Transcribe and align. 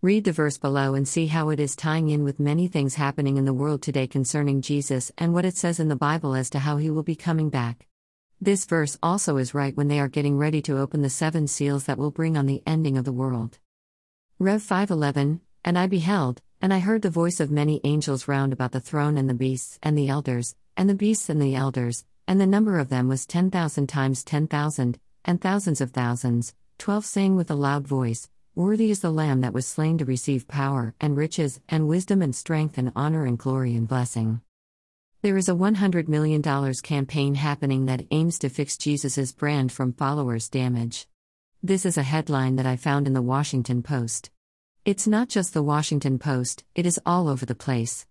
Read 0.00 0.22
the 0.22 0.30
verse 0.30 0.58
below 0.58 0.94
and 0.94 1.08
see 1.08 1.26
how 1.26 1.48
it 1.48 1.58
is 1.58 1.74
tying 1.74 2.08
in 2.08 2.22
with 2.22 2.38
many 2.38 2.68
things 2.68 2.94
happening 2.94 3.36
in 3.36 3.46
the 3.46 3.52
world 3.52 3.82
today 3.82 4.06
concerning 4.06 4.62
Jesus 4.62 5.10
and 5.18 5.34
what 5.34 5.44
it 5.44 5.56
says 5.56 5.80
in 5.80 5.88
the 5.88 5.96
Bible 5.96 6.36
as 6.36 6.48
to 6.50 6.60
how 6.60 6.76
he 6.76 6.88
will 6.88 7.02
be 7.02 7.16
coming 7.16 7.50
back. 7.50 7.88
This 8.40 8.64
verse 8.64 8.96
also 9.02 9.38
is 9.38 9.54
right 9.54 9.76
when 9.76 9.88
they 9.88 9.98
are 9.98 10.06
getting 10.06 10.38
ready 10.38 10.62
to 10.62 10.78
open 10.78 11.02
the 11.02 11.10
seven 11.10 11.48
seals 11.48 11.86
that 11.86 11.98
will 11.98 12.12
bring 12.12 12.36
on 12.36 12.46
the 12.46 12.62
ending 12.64 12.96
of 12.96 13.04
the 13.04 13.12
world. 13.12 13.58
Rev 14.38 14.62
5:11 14.62 15.40
And 15.64 15.76
I 15.76 15.88
beheld 15.88 16.42
and 16.62 16.72
I 16.72 16.78
heard 16.78 17.02
the 17.02 17.10
voice 17.10 17.40
of 17.40 17.50
many 17.50 17.80
angels 17.82 18.28
round 18.28 18.52
about 18.52 18.70
the 18.70 18.80
throne 18.80 19.18
and 19.18 19.28
the 19.28 19.34
beasts 19.34 19.80
and 19.82 19.98
the 19.98 20.08
elders 20.08 20.54
and 20.76 20.88
the 20.88 20.94
beasts 20.94 21.28
and 21.28 21.42
the 21.42 21.56
elders 21.56 22.04
and 22.28 22.40
the 22.40 22.46
number 22.46 22.78
of 22.78 22.88
them 22.88 23.08
was 23.08 23.26
10,000 23.26 23.88
times 23.88 24.22
10,000 24.22 25.00
and 25.24 25.40
thousands 25.40 25.80
of 25.80 25.90
thousands 25.90 26.54
12 26.78 27.04
saying 27.04 27.34
with 27.34 27.50
a 27.50 27.56
loud 27.56 27.84
voice 27.84 28.30
Worthy 28.58 28.90
is 28.90 28.98
the 28.98 29.12
Lamb 29.12 29.42
that 29.42 29.54
was 29.54 29.68
slain 29.68 29.98
to 29.98 30.04
receive 30.04 30.48
power, 30.48 30.92
and 31.00 31.16
riches, 31.16 31.60
and 31.68 31.86
wisdom, 31.86 32.20
and 32.20 32.34
strength, 32.34 32.76
and 32.76 32.90
honor, 32.96 33.24
and 33.24 33.38
glory, 33.38 33.76
and 33.76 33.86
blessing. 33.86 34.40
There 35.22 35.36
is 35.36 35.48
a 35.48 35.52
$100 35.52 36.08
million 36.08 36.42
campaign 36.42 37.36
happening 37.36 37.86
that 37.86 38.06
aims 38.10 38.36
to 38.40 38.48
fix 38.48 38.76
Jesus' 38.76 39.30
brand 39.30 39.70
from 39.70 39.92
followers' 39.92 40.48
damage. 40.48 41.06
This 41.62 41.86
is 41.86 41.96
a 41.96 42.02
headline 42.02 42.56
that 42.56 42.66
I 42.66 42.74
found 42.74 43.06
in 43.06 43.12
the 43.12 43.22
Washington 43.22 43.80
Post. 43.80 44.32
It's 44.84 45.06
not 45.06 45.28
just 45.28 45.54
the 45.54 45.62
Washington 45.62 46.18
Post, 46.18 46.64
it 46.74 46.84
is 46.84 46.98
all 47.06 47.28
over 47.28 47.46
the 47.46 47.54
place. 47.54 48.06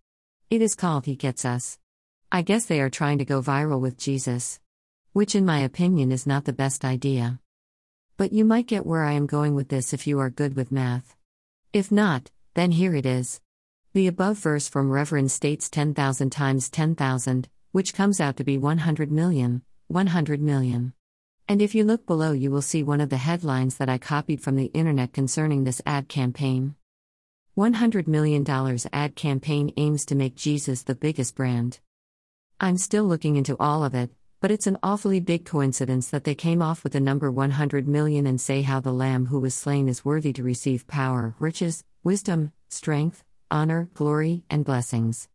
It 0.49 0.61
is 0.61 0.75
called 0.75 1.07
He 1.07 1.17
Gets 1.17 1.43
Us. 1.43 1.77
I 2.31 2.41
guess 2.41 2.67
they 2.67 2.79
are 2.79 2.89
trying 2.89 3.17
to 3.17 3.25
go 3.25 3.41
viral 3.41 3.81
with 3.81 3.97
Jesus. 3.97 4.61
Which, 5.11 5.35
in 5.35 5.45
my 5.45 5.59
opinion, 5.59 6.09
is 6.09 6.25
not 6.25 6.45
the 6.45 6.53
best 6.53 6.85
idea. 6.85 7.41
But 8.17 8.33
you 8.33 8.45
might 8.45 8.65
get 8.65 8.83
where 8.83 9.03
I 9.03 9.11
am 9.11 9.27
going 9.27 9.53
with 9.53 9.69
this 9.69 9.93
if 9.93 10.07
you 10.07 10.17
are 10.17 10.31
good 10.31 10.55
with 10.55 10.71
math. 10.71 11.15
If 11.71 11.91
not, 11.91 12.31
then 12.55 12.71
here 12.71 12.95
it 12.95 13.05
is. 13.05 13.41
The 13.93 14.07
above 14.07 14.39
verse 14.39 14.67
from 14.67 14.89
Reverend 14.89 15.31
states 15.31 15.69
10,000 15.69 16.31
times 16.31 16.67
10,000, 16.71 17.47
which 17.73 17.93
comes 17.93 18.19
out 18.19 18.35
to 18.37 18.43
be 18.43 18.57
100 18.57 19.11
million, 19.11 19.61
100 19.87 20.41
million. 20.41 20.93
And 21.47 21.61
if 21.61 21.75
you 21.75 21.83
look 21.83 22.07
below, 22.07 22.31
you 22.31 22.49
will 22.49 22.63
see 22.63 22.81
one 22.81 23.01
of 23.01 23.09
the 23.09 23.17
headlines 23.17 23.77
that 23.77 23.87
I 23.87 23.99
copied 23.99 24.41
from 24.41 24.55
the 24.55 24.71
internet 24.73 25.13
concerning 25.13 25.63
this 25.63 25.83
ad 25.85 26.09
campaign. 26.09 26.73
$100 27.55 28.07
million 28.07 28.43
ad 28.93 29.15
campaign 29.15 29.71
aims 29.77 30.05
to 30.05 30.15
make 30.15 30.35
Jesus 30.35 30.81
the 30.81 30.95
biggest 30.95 31.35
brand. 31.35 31.79
I'm 32.59 32.77
still 32.77 33.03
looking 33.03 33.35
into 33.35 33.55
all 33.59 33.83
of 33.83 33.93
it, 33.93 34.09
but 34.39 34.51
it's 34.51 34.67
an 34.67 34.77
awfully 34.83 35.19
big 35.19 35.45
coincidence 35.45 36.09
that 36.09 36.23
they 36.23 36.35
came 36.35 36.61
off 36.61 36.83
with 36.83 36.93
the 36.93 36.99
number 36.99 37.31
100 37.31 37.87
million 37.87 38.27
and 38.27 38.39
say 38.39 38.61
how 38.61 38.79
the 38.79 38.91
Lamb 38.91 39.27
who 39.27 39.39
was 39.39 39.55
slain 39.55 39.89
is 39.89 40.05
worthy 40.05 40.31
to 40.33 40.43
receive 40.43 40.87
power, 40.87 41.35
riches, 41.39 41.83
wisdom, 42.03 42.51
strength, 42.69 43.23
honor, 43.49 43.89
glory, 43.93 44.43
and 44.49 44.63
blessings. 44.63 45.27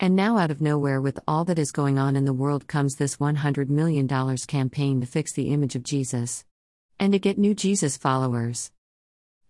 And 0.00 0.16
now, 0.16 0.38
out 0.38 0.50
of 0.50 0.60
nowhere, 0.60 1.00
with 1.00 1.20
all 1.26 1.44
that 1.44 1.58
is 1.58 1.72
going 1.72 1.98
on 1.98 2.16
in 2.16 2.24
the 2.24 2.32
world, 2.32 2.66
comes 2.66 2.96
this 2.96 3.16
$100 3.16 3.68
million 3.68 4.08
campaign 4.46 5.00
to 5.00 5.06
fix 5.06 5.32
the 5.32 5.52
image 5.52 5.76
of 5.76 5.82
Jesus. 5.82 6.44
And 6.98 7.12
to 7.12 7.18
get 7.18 7.38
new 7.38 7.54
Jesus 7.54 7.96
followers. 7.96 8.70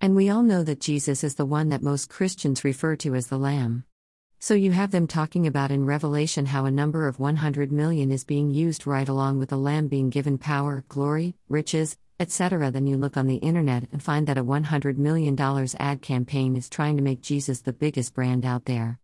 And 0.00 0.14
we 0.14 0.28
all 0.28 0.42
know 0.42 0.62
that 0.62 0.80
Jesus 0.80 1.24
is 1.24 1.34
the 1.36 1.46
one 1.46 1.70
that 1.70 1.82
most 1.82 2.10
Christians 2.10 2.64
refer 2.64 2.96
to 2.96 3.14
as 3.14 3.28
the 3.28 3.38
Lamb. 3.38 3.84
So 4.44 4.52
you 4.52 4.72
have 4.72 4.90
them 4.90 5.06
talking 5.06 5.46
about 5.46 5.70
in 5.70 5.86
Revelation 5.86 6.44
how 6.44 6.66
a 6.66 6.70
number 6.70 7.08
of 7.08 7.18
100 7.18 7.72
million 7.72 8.12
is 8.12 8.24
being 8.24 8.50
used 8.50 8.86
right 8.86 9.08
along 9.08 9.38
with 9.38 9.48
the 9.48 9.56
Lamb 9.56 9.88
being 9.88 10.10
given 10.10 10.36
power, 10.36 10.84
glory, 10.90 11.34
riches, 11.48 11.96
etc. 12.20 12.70
Then 12.70 12.86
you 12.86 12.98
look 12.98 13.16
on 13.16 13.26
the 13.26 13.36
internet 13.36 13.88
and 13.90 14.02
find 14.02 14.26
that 14.26 14.36
a 14.36 14.44
$100 14.44 14.98
million 14.98 15.34
ad 15.80 16.02
campaign 16.02 16.56
is 16.56 16.68
trying 16.68 16.98
to 16.98 17.02
make 17.02 17.22
Jesus 17.22 17.62
the 17.62 17.72
biggest 17.72 18.12
brand 18.12 18.44
out 18.44 18.66
there. 18.66 19.00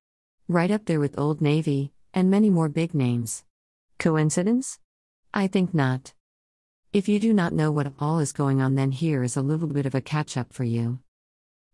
Right 0.46 0.70
up 0.70 0.84
there 0.84 1.00
with 1.00 1.18
Old 1.18 1.40
Navy, 1.40 1.94
and 2.12 2.30
many 2.30 2.50
more 2.50 2.68
big 2.68 2.92
names. 2.92 3.42
Coincidence? 3.98 4.78
I 5.32 5.46
think 5.46 5.72
not. 5.72 6.12
If 6.92 7.08
you 7.08 7.18
do 7.18 7.32
not 7.32 7.54
know 7.54 7.72
what 7.72 7.94
all 7.98 8.18
is 8.18 8.32
going 8.32 8.60
on, 8.60 8.74
then 8.74 8.92
here 8.92 9.22
is 9.22 9.38
a 9.38 9.40
little 9.40 9.68
bit 9.68 9.86
of 9.86 9.94
a 9.94 10.02
catch 10.02 10.36
up 10.36 10.52
for 10.52 10.64
you. 10.64 10.98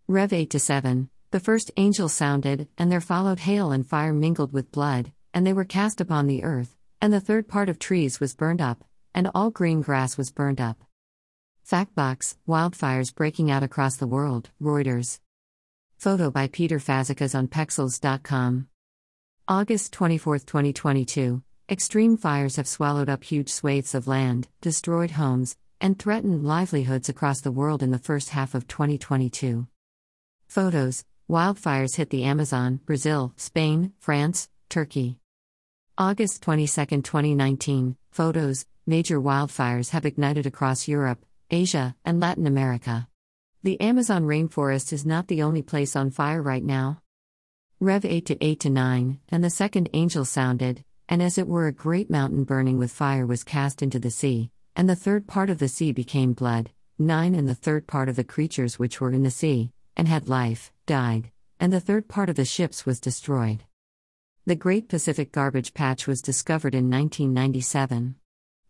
Rev 0.07 0.33
8 0.33 0.51
to 0.51 0.61
7 0.61 1.11
the 1.37 1.41
first 1.41 1.71
angel 1.77 2.09
sounded, 2.09 2.67
and 2.79 2.91
there 2.91 2.99
followed 2.99 3.41
hail 3.41 3.71
and 3.71 3.87
fire 3.87 4.15
mingled 4.15 4.55
with 4.55 4.73
blood, 4.73 5.13
and 5.35 5.47
they 5.47 5.53
were 5.53 5.67
cast 5.67 6.01
upon 6.01 6.27
the 6.27 6.43
earth, 6.43 6.75
and 6.99 7.13
the 7.13 7.21
third 7.21 7.47
part 7.47 7.69
of 7.69 7.79
trees 7.79 8.19
was 8.19 8.35
burned 8.35 8.63
up, 8.63 8.83
and 9.15 9.31
all 9.35 9.51
green 9.51 9.83
grass 9.83 10.17
was 10.17 10.31
burned 10.31 10.63
up. 10.63 10.83
Factbox 11.71 12.37
Wildfires 12.49 13.15
breaking 13.15 13.51
out 13.51 13.63
across 13.63 13.97
the 13.97 14.07
world, 14.07 14.49
Reuters. 14.63 15.21
Photo 15.99 16.31
by 16.31 16.49
Peter 16.49 16.79
Fazekas 16.79 17.35
on 17.35 17.49
Pexels.com. 17.49 18.69
August 19.47 19.93
24, 19.93 20.39
2022. 20.39 21.43
Extreme 21.69 22.17
fires 22.17 22.57
have 22.57 22.67
swallowed 22.67 23.11
up 23.11 23.25
huge 23.25 23.51
swathes 23.51 23.95
of 23.95 24.09
land, 24.09 24.49
destroyed 24.63 25.11
homes, 25.11 25.59
and 25.83 25.99
threatened 25.99 26.47
livelihoods 26.47 27.11
across 27.11 27.43
the 27.43 27.53
world 27.53 27.83
in 27.83 27.91
the 27.91 27.99
first 27.99 28.31
half 28.31 28.55
of 28.55 28.67
2022. 28.67 29.67
Photos 30.49 31.05
Wildfires 31.29 31.97
hit 31.97 32.11
the 32.11 32.23
Amazon, 32.23 32.79
Brazil, 32.87 33.33
Spain, 33.37 33.93
France, 33.99 34.49
Turkey. 34.69 35.19
August 35.99 36.41
22, 36.43 37.03
2019. 37.03 37.97
Photos 38.13 38.65
Major 38.87 39.21
wildfires 39.21 39.91
have 39.91 40.07
ignited 40.07 40.47
across 40.47 40.87
Europe, 40.87 41.27
Asia, 41.51 41.97
and 42.05 42.21
Latin 42.21 42.47
America. 42.47 43.09
The 43.65 43.81
Amazon 43.81 44.23
rainforest 44.23 44.93
is 44.93 45.05
not 45.05 45.27
the 45.27 45.43
only 45.43 45.63
place 45.63 45.97
on 45.97 46.13
fire 46.13 46.41
right 46.41 46.63
now. 46.63 47.03
Rev 47.81 48.05
8 48.05 48.27
to 48.27 48.45
8 48.45 48.61
to 48.61 48.71
9, 48.71 49.19
and 49.29 49.43
the 49.43 49.51
second 49.51 49.89
angel 49.95 50.25
sounded, 50.25 50.85
and 51.09 51.21
as 51.21 51.39
it 51.39 51.49
were 51.49 51.67
a 51.67 51.73
great 51.73 52.09
mountain 52.09 52.45
burning 52.45 52.79
with 52.79 52.93
fire 52.93 53.27
was 53.27 53.43
cast 53.43 53.83
into 53.83 53.99
the 53.99 54.13
sea, 54.13 54.53
and 54.77 54.89
the 54.89 54.95
third 54.95 55.27
part 55.27 55.51
of 55.51 55.59
the 55.59 55.67
sea 55.67 55.91
became 55.91 56.35
blood, 56.35 56.71
9 57.01 57.35
and 57.35 57.49
the 57.49 57.57
third 57.57 57.89
part 57.89 58.09
of 58.09 58.15
the 58.15 58.23
creatures 58.23 58.79
which 58.79 59.01
were 59.01 59.11
in 59.11 59.25
the 59.25 59.31
sea, 59.33 59.73
and 59.97 60.07
had 60.07 60.29
life, 60.29 60.71
died, 60.87 61.31
and 61.61 61.73
the 61.73 61.81
third 61.81 62.09
part 62.09 62.31
of 62.31 62.37
the 62.37 62.45
ships 62.45 62.87
was 62.87 63.01
destroyed. 63.01 63.65
The 64.47 64.55
Great 64.55 64.89
Pacific 64.89 65.33
Garbage 65.33 65.75
Patch 65.75 66.07
was 66.07 66.23
discovered 66.23 66.75
in 66.75 66.89
1997. 66.89 68.15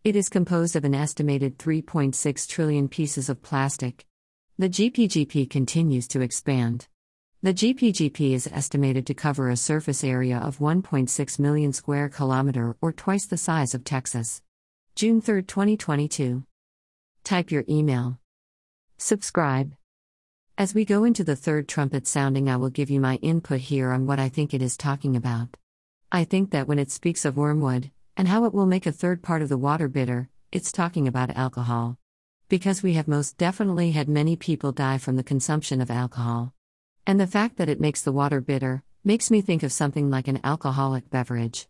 It 0.03 0.15
is 0.15 0.27
composed 0.27 0.75
of 0.75 0.83
an 0.83 0.95
estimated 0.95 1.59
3.6 1.59 2.47
trillion 2.47 2.87
pieces 2.87 3.29
of 3.29 3.43
plastic. 3.43 4.05
The 4.57 4.69
GPGP 4.69 5.49
continues 5.49 6.07
to 6.07 6.21
expand. 6.21 6.87
The 7.43 7.53
GPGP 7.53 8.33
is 8.33 8.49
estimated 8.51 9.05
to 9.05 9.13
cover 9.13 9.51
a 9.51 9.55
surface 9.55 10.03
area 10.03 10.39
of 10.39 10.57
1.6 10.57 11.39
million 11.39 11.71
square 11.71 12.09
kilometer 12.09 12.75
or 12.81 12.91
twice 12.91 13.27
the 13.27 13.37
size 13.37 13.75
of 13.75 13.83
Texas. 13.83 14.41
June 14.95 15.21
3, 15.21 15.43
2022. 15.43 16.43
Type 17.23 17.51
your 17.51 17.63
email. 17.69 18.17
Subscribe. 18.97 19.76
As 20.59 20.73
we 20.73 20.85
go 20.85 21.03
into 21.03 21.23
the 21.23 21.35
third 21.35 21.67
trumpet 21.67 22.07
sounding, 22.07 22.49
I 22.49 22.57
will 22.57 22.71
give 22.71 22.89
you 22.89 22.99
my 22.99 23.17
input 23.17 23.59
here 23.59 23.91
on 23.91 24.07
what 24.07 24.19
I 24.19 24.27
think 24.27 24.55
it 24.55 24.61
is 24.63 24.75
talking 24.75 25.15
about. 25.15 25.55
I 26.11 26.23
think 26.23 26.49
that 26.49 26.67
when 26.67 26.79
it 26.79 26.89
speaks 26.89 27.25
of 27.25 27.37
wormwood, 27.37 27.91
and 28.17 28.27
how 28.27 28.43
it 28.45 28.55
will 28.55 28.65
make 28.65 28.87
a 28.87 28.91
third 28.91 29.21
part 29.21 29.43
of 29.43 29.49
the 29.49 29.57
water 29.57 29.87
bitter, 29.87 30.29
it's 30.51 30.71
talking 30.71 31.07
about 31.07 31.29
alcohol. 31.37 31.99
Because 32.49 32.81
we 32.81 32.93
have 32.93 33.07
most 33.07 33.37
definitely 33.37 33.91
had 33.91 34.09
many 34.09 34.35
people 34.35 34.71
die 34.71 34.97
from 34.97 35.15
the 35.15 35.23
consumption 35.23 35.79
of 35.79 35.91
alcohol. 35.91 36.55
And 37.05 37.19
the 37.19 37.27
fact 37.27 37.57
that 37.57 37.69
it 37.69 37.79
makes 37.79 38.01
the 38.01 38.11
water 38.11 38.41
bitter 38.41 38.81
makes 39.03 39.29
me 39.29 39.41
think 39.41 39.61
of 39.61 39.71
something 39.71 40.09
like 40.09 40.27
an 40.27 40.39
alcoholic 40.43 41.11
beverage. 41.11 41.67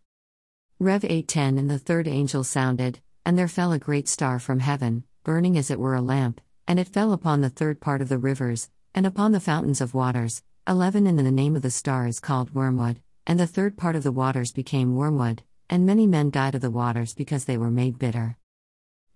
Rev 0.78 1.02
8:10 1.02 1.58
and 1.58 1.68
the 1.68 1.78
third 1.78 2.08
angel 2.08 2.42
sounded, 2.42 3.00
and 3.26 3.36
there 3.36 3.48
fell 3.48 3.72
a 3.72 3.78
great 3.78 4.08
star 4.08 4.38
from 4.38 4.60
heaven, 4.60 5.04
burning 5.24 5.58
as 5.58 5.70
it 5.70 5.78
were 5.78 5.94
a 5.94 6.00
lamp, 6.00 6.40
and 6.66 6.80
it 6.80 6.88
fell 6.88 7.12
upon 7.12 7.42
the 7.42 7.50
third 7.50 7.80
part 7.82 8.00
of 8.00 8.08
the 8.08 8.16
rivers, 8.16 8.70
and 8.94 9.06
upon 9.06 9.32
the 9.32 9.40
fountains 9.40 9.80
of 9.80 9.94
waters. 9.94 10.42
11 10.66 11.06
And 11.06 11.18
the 11.18 11.30
name 11.30 11.56
of 11.56 11.62
the 11.62 11.70
star 11.70 12.06
is 12.06 12.20
called 12.20 12.54
wormwood, 12.54 13.00
and 13.26 13.40
the 13.40 13.46
third 13.46 13.76
part 13.76 13.96
of 13.96 14.02
the 14.02 14.12
waters 14.12 14.52
became 14.52 14.96
wormwood, 14.96 15.42
and 15.70 15.86
many 15.86 16.06
men 16.06 16.30
died 16.30 16.54
of 16.54 16.60
the 16.60 16.70
waters 16.70 17.14
because 17.14 17.46
they 17.46 17.56
were 17.56 17.70
made 17.70 17.98
bitter. 17.98 18.36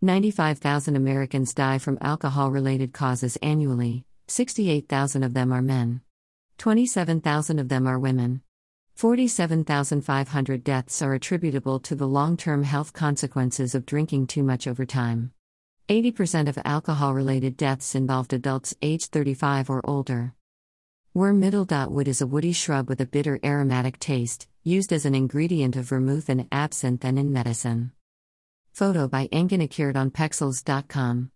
95,000 0.00 0.97
Americans 0.97 1.55
die 1.55 1.79
from 1.79 1.99
alcohol 2.00 2.50
related 2.50 2.93
causes 2.93 3.37
annually, 3.43 4.05
68,000 4.29 5.23
of 5.23 5.35
them 5.35 5.52
are 5.52 5.62
men. 5.62 6.00
27,000 6.58 7.58
of 7.58 7.69
them 7.69 7.87
are 7.87 7.99
women. 7.99 8.43
47,500 8.94 10.64
deaths 10.64 11.02
are 11.02 11.14
attributable 11.14 11.81
to 11.81 11.94
the 11.94 12.08
long 12.08 12.37
term 12.37 12.62
health 12.62 12.93
consequences 12.93 13.75
of 13.75 13.87
drinking 13.87 14.26
too 14.26 14.43
much 14.43 14.67
over 14.67 14.85
time. 14.85 15.32
80% 15.88 16.49
of 16.49 16.58
alcohol 16.64 17.12
related 17.12 17.56
deaths 17.56 17.94
involved 17.94 18.32
adults 18.32 18.75
aged 18.82 19.12
35 19.12 19.69
or 19.69 19.81
older. 19.84 20.34
Worm 21.14 21.43
is 21.43 22.20
a 22.20 22.26
woody 22.26 22.52
shrub 22.52 22.88
with 22.88 23.00
a 23.00 23.06
bitter 23.06 23.38
aromatic 23.44 23.99
taste, 23.99 24.49
used 24.62 24.93
as 24.93 25.05
an 25.05 25.14
ingredient 25.14 25.76
of 25.76 25.84
vermouth 25.84 26.29
and 26.29 26.46
absinthe 26.50 27.05
and 27.05 27.19
in 27.19 27.32
medicine. 27.32 27.93
Photo 28.73 29.08
by 29.08 29.29
Akirt 29.29 29.96
on 29.96 30.11
Pexels.com. 30.11 31.31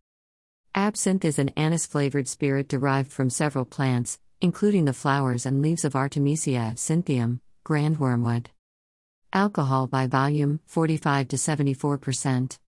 Absinthe 0.75 1.25
is 1.25 1.39
an 1.39 1.51
anise 1.51 1.87
flavored 1.87 2.29
spirit 2.29 2.69
derived 2.69 3.13
from 3.13 3.29
several 3.29 3.65
plants, 3.65 4.19
including 4.41 4.85
the 4.85 4.93
flowers 4.93 5.45
and 5.45 5.61
leaves 5.61 5.85
of 5.85 5.97
Artemisia 5.97 6.73
absinthium, 6.73 7.41
grand 7.65 7.99
wormwood. 7.99 8.51
Alcohol 9.33 9.87
by 9.87 10.07
volume 10.07 10.61
45 10.67 11.29
to 11.29 11.37
74%. 11.37 12.59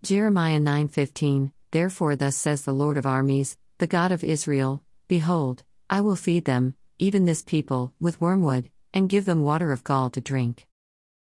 Jeremiah 0.00 0.60
9:15 0.60 1.50
Therefore 1.72 2.14
thus 2.14 2.36
says 2.36 2.62
the 2.62 2.72
Lord 2.72 2.96
of 2.96 3.04
armies, 3.04 3.56
the 3.78 3.88
God 3.88 4.12
of 4.12 4.22
Israel, 4.22 4.80
behold, 5.08 5.64
I 5.90 6.00
will 6.02 6.14
feed 6.14 6.44
them, 6.44 6.76
even 7.00 7.24
this 7.24 7.42
people, 7.42 7.92
with 7.98 8.20
wormwood, 8.20 8.70
and 8.94 9.08
give 9.08 9.24
them 9.24 9.42
water 9.42 9.72
of 9.72 9.82
gall 9.82 10.08
to 10.10 10.20
drink. 10.20 10.68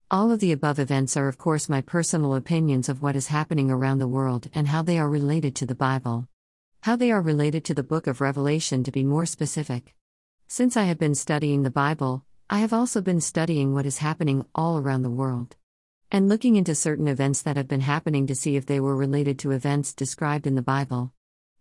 All 0.10 0.32
of 0.32 0.40
the 0.40 0.54
above 0.54 0.80
events 0.80 1.18
are, 1.18 1.28
of 1.28 1.38
course, 1.38 1.68
my 1.68 1.82
personal 1.82 2.36
opinions 2.36 2.88
of 2.88 3.02
what 3.02 3.18
is 3.18 3.28
happening 3.28 3.70
around 3.70 3.98
the 3.98 4.08
world 4.08 4.50
and 4.54 4.70
how 4.70 4.82
they 4.82 4.98
are 4.98 5.10
related 5.10 5.56
to 5.56 5.66
the 5.66 5.76
Bible. 5.76 6.30
How 6.84 6.96
they 6.96 7.12
are 7.12 7.22
related 7.22 7.66
to 7.66 7.74
the 7.74 7.84
book 7.84 8.08
of 8.08 8.22
Revelation, 8.22 8.82
to 8.86 8.92
be 8.92 9.04
more 9.04 9.26
specific. 9.26 9.94
Since 10.48 10.78
I 10.78 10.84
have 10.84 10.98
been 10.98 11.16
studying 11.16 11.64
the 11.64 11.70
Bible, 11.70 12.24
I 12.50 12.60
have 12.60 12.72
also 12.72 13.02
been 13.02 13.20
studying 13.20 13.74
what 13.74 13.86
is 13.86 13.98
happening 13.98 14.46
all 14.56 14.78
around 14.78 15.02
the 15.02 15.10
world. 15.10 15.58
And 16.16 16.30
looking 16.30 16.58
into 16.58 16.76
certain 16.76 17.08
events 17.08 17.42
that 17.42 17.58
have 17.58 17.68
been 17.68 17.82
happening 17.82 18.28
to 18.28 18.36
see 18.36 18.56
if 18.56 18.68
they 18.68 18.80
were 18.80 18.96
related 18.96 19.40
to 19.40 19.50
events 19.50 19.96
described 19.96 20.46
in 20.46 20.54
the 20.54 20.62
Bible. 20.62 21.12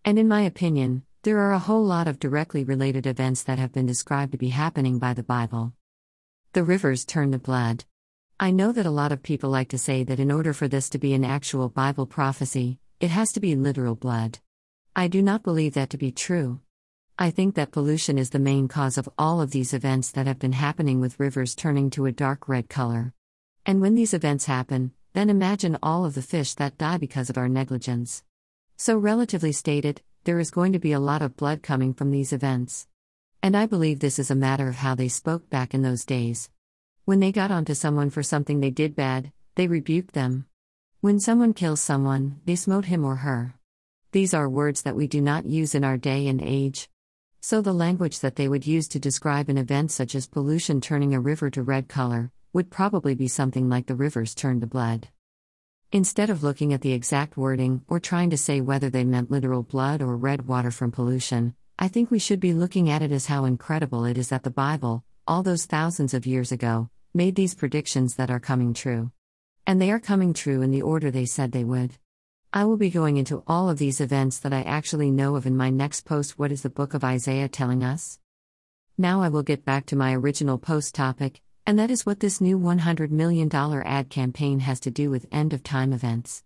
And 0.05 0.19
in 0.19 0.29
my 0.29 0.43
opinion, 0.43 1.05
there 1.23 1.39
are 1.39 1.55
a 1.55 1.59
whole 1.59 1.83
lot 1.83 2.07
of 2.07 2.19
directly 2.19 2.63
related 2.63 3.07
events 3.07 3.43
that 3.45 3.59
have 3.59 3.73
been 3.73 3.87
described 3.87 4.33
to 4.33 4.37
be 4.37 4.51
happening 4.51 4.99
by 4.99 5.15
the 5.15 5.23
Bible. 5.23 5.73
The 6.53 6.65
rivers 6.65 7.07
turn 7.07 7.33
to 7.33 7.39
blood. 7.39 7.87
I 8.39 8.51
know 8.51 8.73
that 8.73 8.85
a 8.85 8.91
lot 8.91 9.11
of 9.11 9.23
people 9.23 9.49
like 9.49 9.71
to 9.71 9.79
say 9.79 10.05
that 10.05 10.21
in 10.21 10.31
order 10.31 10.53
for 10.53 10.69
this 10.69 10.91
to 10.91 10.99
be 10.99 11.15
an 11.15 11.25
actual 11.25 11.71
Bible 11.71 12.05
prophecy, 12.05 12.79
it 13.01 13.09
has 13.09 13.33
to 13.33 13.41
be 13.41 13.57
literal 13.57 13.95
blood. 13.95 14.39
I 14.95 15.09
do 15.09 15.23
not 15.23 15.43
believe 15.43 15.73
that 15.73 15.89
to 15.91 15.97
be 15.97 16.13
true. 16.13 16.61
I 17.19 17.31
think 17.31 17.55
that 17.55 17.73
pollution 17.73 18.19
is 18.19 18.29
the 18.29 18.39
main 18.39 18.69
cause 18.69 18.99
of 18.99 19.09
all 19.17 19.41
of 19.41 19.53
these 19.53 19.73
events 19.73 20.11
that 20.11 20.27
have 20.27 20.39
been 20.39 20.53
happening 20.53 21.01
with 21.01 21.19
rivers 21.19 21.55
turning 21.55 21.89
to 21.93 22.05
a 22.05 22.13
dark 22.13 22.51
red 22.51 22.69
color. 22.69 23.15
And 23.65 23.81
when 23.81 23.95
these 23.95 24.13
events 24.13 24.47
happen, 24.47 24.93
then 25.13 25.31
imagine 25.31 25.79
all 25.83 26.05
of 26.05 26.15
the 26.15 26.23
fish 26.23 26.55
that 26.55 26.79
die 26.79 26.99
because 26.99 27.31
of 27.31 27.39
our 27.39 27.49
negligence. 27.49 28.25
So, 28.77 28.99
relatively 28.99 29.53
stated, 29.53 30.03
there 30.25 30.41
is 30.41 30.51
going 30.51 30.73
to 30.73 30.81
be 30.81 30.93
a 30.93 30.99
lot 31.01 31.23
of 31.23 31.37
blood 31.37 31.63
coming 31.63 31.95
from 31.95 32.11
these 32.11 32.33
events. 32.33 32.89
And 33.41 33.57
I 33.57 33.67
believe 33.67 34.01
this 34.01 34.19
is 34.19 34.33
a 34.33 34.35
matter 34.35 34.69
of 34.69 34.77
how 34.77 34.97
they 34.97 35.07
spoke 35.07 35.49
back 35.49 35.75
in 35.75 35.83
those 35.83 36.05
days. 36.05 36.51
When 37.05 37.21
they 37.21 37.31
got 37.31 37.53
onto 37.53 37.75
someone 37.75 38.11
for 38.11 38.23
something 38.23 38.59
they 38.59 38.71
did 38.71 38.97
bad, 38.97 39.31
they 39.55 39.69
rebuked 39.69 40.15
them. 40.15 40.47
When 41.01 41.21
someone 41.21 41.55
kills 41.55 41.81
someone, 41.81 42.41
they 42.45 42.57
smote 42.57 42.87
him 42.87 43.05
or 43.05 43.17
her. 43.17 43.55
These 44.11 44.35
are 44.35 44.49
words 44.49 44.83
that 44.83 44.97
we 44.97 45.07
do 45.07 45.21
not 45.21 45.47
use 45.47 45.75
in 45.75 45.85
our 45.85 45.97
day 45.97 46.27
and 46.27 46.43
age. 46.43 46.89
So 47.41 47.61
the 47.61 47.73
language 47.73 48.21
that 48.21 48.35
they 48.35 48.49
would 48.49 48.67
use 48.67 48.89
to 48.89 48.99
describe 48.99 49.49
an 49.49 49.59
event 49.59 49.93
such 49.93 50.17
as 50.17 50.27
pollution 50.27 50.81
turning 50.81 51.15
a 51.15 51.21
river 51.21 51.49
to 51.51 51.63
red 51.63 51.89
color 51.89 52.33
would 52.53 52.71
probably 52.71 53.15
be 53.15 53.29
something 53.29 53.69
like 53.69 53.87
the 53.87 53.95
rivers 53.95 54.35
turn 54.35 54.61
to 54.61 54.67
blood. 54.67 55.09
Instead 55.91 56.29
of 56.29 56.43
looking 56.43 56.73
at 56.73 56.83
the 56.83 56.93
exact 56.93 57.37
wording 57.37 57.83
or 57.89 57.99
trying 57.99 58.31
to 58.31 58.37
say 58.37 58.61
whether 58.61 58.91
they 58.91 59.05
meant 59.05 59.31
literal 59.31 59.63
blood 59.63 60.03
or 60.03 60.17
red 60.17 60.47
water 60.47 60.71
from 60.71 60.93
pollution, 60.93 61.55
I 61.79 61.89
think 61.89 62.11
we 62.11 62.19
should 62.19 62.41
be 62.41 62.53
looking 62.53 62.91
at 62.91 63.03
it 63.03 63.11
as 63.11 63.27
how 63.27 63.45
incredible 63.47 64.05
it 64.05 64.19
is 64.19 64.29
that 64.29 64.43
the 64.43 64.51
Bible, 64.51 65.03
all 65.27 65.43
those 65.43 65.65
thousands 65.65 66.15
of 66.15 66.27
years 66.27 66.53
ago, 66.53 66.91
made 67.15 67.35
these 67.37 67.55
predictions 67.55 68.17
that 68.17 68.31
are 68.31 68.41
coming 68.41 68.75
true. 68.75 69.13
And 69.67 69.81
they 69.81 69.91
are 69.91 70.01
coming 70.01 70.35
true 70.35 70.61
in 70.61 70.71
the 70.71 70.83
order 70.83 71.11
they 71.11 71.27
said 71.27 71.53
they 71.53 71.65
would. 71.65 71.93
I 72.53 72.67
will 72.67 72.77
be 72.77 72.91
going 72.91 73.17
into 73.17 73.43
all 73.47 73.71
of 73.71 73.79
these 73.79 74.01
events 74.01 74.39
that 74.41 74.53
I 74.53 74.61
actually 74.63 75.11
know 75.11 75.37
of 75.37 75.47
in 75.47 75.57
my 75.57 75.71
next 75.71 76.03
post. 76.03 76.39
What 76.39 76.53
is 76.53 76.63
the 76.63 76.69
book 76.69 76.93
of 76.93 77.03
Isaiah 77.03 77.49
telling 77.49 77.83
us? 77.83 78.19
Now 78.99 79.23
I 79.23 79.31
will 79.31 79.43
get 79.43 79.65
back 79.65 79.87
to 79.87 79.97
my 79.97 80.15
original 80.15 80.59
post 80.59 80.95
topic, 80.95 81.41
and 81.67 81.79
that 81.79 81.91
is 81.91 82.05
what 82.05 82.21
this 82.21 82.41
new 82.41 82.59
$100 82.59 83.11
million 83.11 83.49
ad 83.55 84.11
campaign 84.11 84.61
has 84.61 84.81
to 84.81 84.91
do 84.91 85.11
with 85.11 85.27
end 85.31 85.53
of 85.53 85.63
time 85.63 85.93
events. 85.93 86.43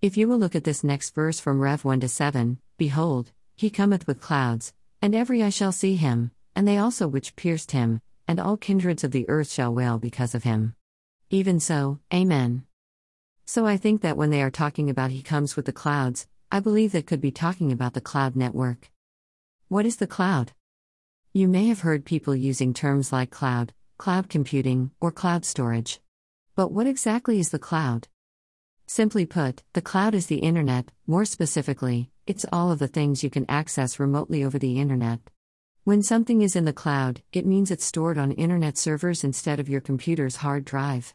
If 0.00 0.16
you 0.16 0.26
will 0.26 0.38
look 0.38 0.56
at 0.56 0.64
this 0.64 0.82
next 0.82 1.14
verse 1.14 1.38
from 1.38 1.60
Rev 1.60 1.84
1 1.84 2.00
to 2.00 2.08
7, 2.08 2.58
behold, 2.76 3.30
he 3.54 3.70
cometh 3.70 4.06
with 4.06 4.20
clouds, 4.20 4.72
and 5.00 5.14
every 5.14 5.42
eye 5.42 5.50
shall 5.50 5.70
see 5.70 5.94
him, 5.94 6.32
and 6.56 6.66
they 6.66 6.76
also 6.76 7.06
which 7.06 7.36
pierced 7.36 7.70
him, 7.70 8.00
and 8.26 8.40
all 8.40 8.56
kindreds 8.56 9.04
of 9.04 9.12
the 9.12 9.28
earth 9.28 9.50
shall 9.50 9.72
wail 9.72 9.98
because 9.98 10.34
of 10.34 10.42
him. 10.42 10.74
Even 11.30 11.60
so, 11.60 12.00
Amen. 12.12 12.64
So 13.44 13.64
I 13.64 13.76
think 13.76 14.02
that 14.02 14.16
when 14.16 14.30
they 14.30 14.42
are 14.42 14.50
talking 14.50 14.90
about 14.90 15.10
he 15.10 15.22
comes 15.22 15.54
with 15.54 15.66
the 15.66 15.72
clouds, 15.72 16.26
I 16.50 16.58
believe 16.60 16.92
that 16.92 17.06
could 17.06 17.20
be 17.20 17.30
talking 17.30 17.70
about 17.70 17.94
the 17.94 18.00
cloud 18.00 18.34
network. 18.34 18.90
What 19.68 19.86
is 19.86 19.96
the 19.96 20.06
cloud? 20.06 20.52
You 21.32 21.48
may 21.48 21.68
have 21.68 21.80
heard 21.80 22.04
people 22.04 22.34
using 22.34 22.74
terms 22.74 23.12
like 23.12 23.30
cloud, 23.30 23.72
cloud 24.02 24.28
computing, 24.28 24.90
or 25.00 25.12
cloud 25.12 25.44
storage. 25.44 26.00
But 26.56 26.72
what 26.72 26.88
exactly 26.88 27.38
is 27.38 27.50
the 27.50 27.60
cloud? 27.60 28.08
Simply 28.84 29.24
put, 29.24 29.62
the 29.74 29.80
cloud 29.80 30.12
is 30.12 30.26
the 30.26 30.38
internet, 30.38 30.90
more 31.06 31.24
specifically, 31.24 32.10
it's 32.26 32.44
all 32.52 32.72
of 32.72 32.80
the 32.80 32.88
things 32.88 33.22
you 33.22 33.30
can 33.30 33.46
access 33.48 34.00
remotely 34.00 34.42
over 34.42 34.58
the 34.58 34.80
internet. 34.80 35.20
When 35.84 36.02
something 36.02 36.42
is 36.42 36.56
in 36.56 36.64
the 36.64 36.72
cloud, 36.72 37.22
it 37.32 37.46
means 37.46 37.70
it's 37.70 37.84
stored 37.84 38.18
on 38.18 38.32
internet 38.32 38.76
servers 38.76 39.22
instead 39.22 39.60
of 39.60 39.68
your 39.68 39.80
computer's 39.80 40.42
hard 40.42 40.64
drive. 40.64 41.14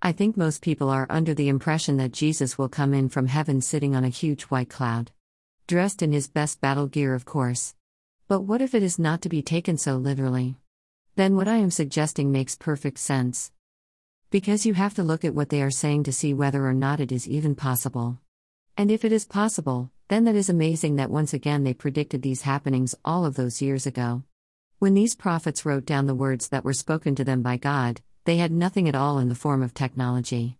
I 0.00 0.12
think 0.12 0.34
most 0.34 0.62
people 0.62 0.88
are 0.88 1.06
under 1.10 1.34
the 1.34 1.50
impression 1.50 1.98
that 1.98 2.12
Jesus 2.12 2.56
will 2.56 2.70
come 2.70 2.94
in 2.94 3.10
from 3.10 3.26
heaven 3.26 3.60
sitting 3.60 3.94
on 3.94 4.04
a 4.04 4.08
huge 4.08 4.44
white 4.44 4.70
cloud. 4.70 5.10
Dressed 5.66 6.00
in 6.00 6.12
his 6.12 6.26
best 6.26 6.62
battle 6.62 6.86
gear, 6.86 7.12
of 7.12 7.26
course. 7.26 7.74
But 8.28 8.44
what 8.44 8.62
if 8.62 8.74
it 8.74 8.82
is 8.82 8.98
not 8.98 9.20
to 9.20 9.28
be 9.28 9.42
taken 9.42 9.76
so 9.76 9.98
literally? 9.98 10.56
Then 11.18 11.34
what 11.34 11.48
I 11.48 11.56
am 11.56 11.72
suggesting 11.72 12.30
makes 12.30 12.54
perfect 12.54 12.96
sense. 12.96 13.50
Because 14.30 14.64
you 14.64 14.74
have 14.74 14.94
to 14.94 15.02
look 15.02 15.24
at 15.24 15.34
what 15.34 15.48
they 15.48 15.62
are 15.62 15.68
saying 15.68 16.04
to 16.04 16.12
see 16.12 16.32
whether 16.32 16.64
or 16.64 16.72
not 16.72 17.00
it 17.00 17.10
is 17.10 17.26
even 17.26 17.56
possible. 17.56 18.20
And 18.76 18.88
if 18.88 19.04
it 19.04 19.10
is 19.10 19.24
possible, 19.24 19.90
then 20.06 20.22
that 20.26 20.36
is 20.36 20.48
amazing 20.48 20.94
that 20.94 21.10
once 21.10 21.34
again 21.34 21.64
they 21.64 21.74
predicted 21.74 22.22
these 22.22 22.42
happenings 22.42 22.94
all 23.04 23.24
of 23.26 23.34
those 23.34 23.60
years 23.60 23.84
ago. 23.84 24.22
When 24.78 24.94
these 24.94 25.16
prophets 25.16 25.66
wrote 25.66 25.84
down 25.84 26.06
the 26.06 26.14
words 26.14 26.50
that 26.50 26.64
were 26.64 26.72
spoken 26.72 27.16
to 27.16 27.24
them 27.24 27.42
by 27.42 27.56
God, 27.56 28.00
they 28.24 28.36
had 28.36 28.52
nothing 28.52 28.88
at 28.88 28.94
all 28.94 29.18
in 29.18 29.28
the 29.28 29.34
form 29.34 29.60
of 29.60 29.74
technology. 29.74 30.56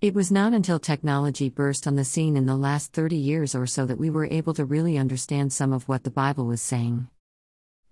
It 0.00 0.14
was 0.14 0.32
not 0.32 0.54
until 0.54 0.78
technology 0.78 1.50
burst 1.50 1.86
on 1.86 1.96
the 1.96 2.04
scene 2.06 2.34
in 2.34 2.46
the 2.46 2.56
last 2.56 2.94
30 2.94 3.14
years 3.16 3.54
or 3.54 3.66
so 3.66 3.84
that 3.84 4.00
we 4.00 4.08
were 4.08 4.24
able 4.24 4.54
to 4.54 4.64
really 4.64 4.96
understand 4.96 5.52
some 5.52 5.74
of 5.74 5.86
what 5.86 6.04
the 6.04 6.10
Bible 6.10 6.46
was 6.46 6.62
saying. 6.62 7.08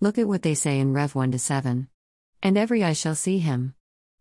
Look 0.01 0.17
at 0.17 0.27
what 0.27 0.41
they 0.41 0.55
say 0.55 0.81
in 0.81 0.95
Rev 0.95 1.15
1 1.15 1.33
to 1.33 1.39
7. 1.39 1.89
And 2.47 2.57
every 2.57 2.85
eye 2.85 2.93
shall 2.93 3.17
see 3.17 3.41
him. 3.41 3.75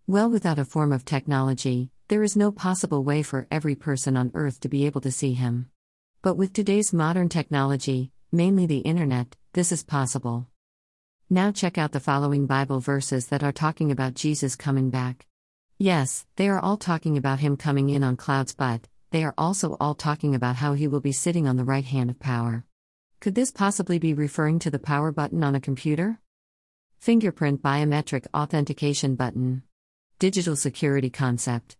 Well, 0.07 0.31
without 0.31 0.57
a 0.57 0.65
form 0.65 0.91
of 0.91 1.05
technology, 1.05 1.91
there 2.07 2.23
is 2.23 2.35
no 2.35 2.51
possible 2.51 3.03
way 3.03 3.21
for 3.21 3.45
every 3.51 3.75
person 3.75 4.17
on 4.17 4.31
earth 4.33 4.59
to 4.61 4.67
be 4.67 4.87
able 4.87 5.01
to 5.01 5.11
see 5.11 5.33
him. 5.33 5.69
But 6.23 6.35
with 6.35 6.51
today's 6.51 6.91
modern 6.91 7.29
technology, 7.29 8.11
mainly 8.31 8.65
the 8.65 8.79
internet, 8.79 9.35
this 9.53 9.71
is 9.71 9.83
possible. 9.83 10.47
Now 11.29 11.51
check 11.51 11.77
out 11.77 11.91
the 11.91 11.99
following 11.99 12.47
Bible 12.47 12.79
verses 12.79 13.27
that 13.27 13.43
are 13.43 13.51
talking 13.51 13.91
about 13.91 14.15
Jesus 14.15 14.55
coming 14.55 14.89
back. 14.89 15.27
Yes, 15.77 16.25
they 16.35 16.49
are 16.49 16.59
all 16.59 16.77
talking 16.77 17.17
about 17.17 17.41
him 17.41 17.55
coming 17.55 17.91
in 17.91 18.03
on 18.03 18.17
clouds, 18.17 18.55
but 18.55 18.87
they 19.11 19.23
are 19.23 19.35
also 19.37 19.77
all 19.79 19.93
talking 19.93 20.33
about 20.33 20.55
how 20.55 20.73
he 20.73 20.87
will 20.87 20.99
be 20.99 21.11
sitting 21.11 21.47
on 21.47 21.57
the 21.57 21.63
right 21.63 21.85
hand 21.85 22.09
of 22.09 22.17
power. 22.17 22.65
Could 23.19 23.35
this 23.35 23.51
possibly 23.51 23.99
be 23.99 24.15
referring 24.15 24.57
to 24.59 24.71
the 24.71 24.79
power 24.79 25.11
button 25.11 25.43
on 25.43 25.53
a 25.53 25.61
computer? 25.61 26.19
Fingerprint 27.05 27.61
biometric 27.61 28.25
authentication 28.33 29.13
button. 29.13 29.61
Digital 30.17 30.55
security 30.55 31.11
concept. 31.11 31.77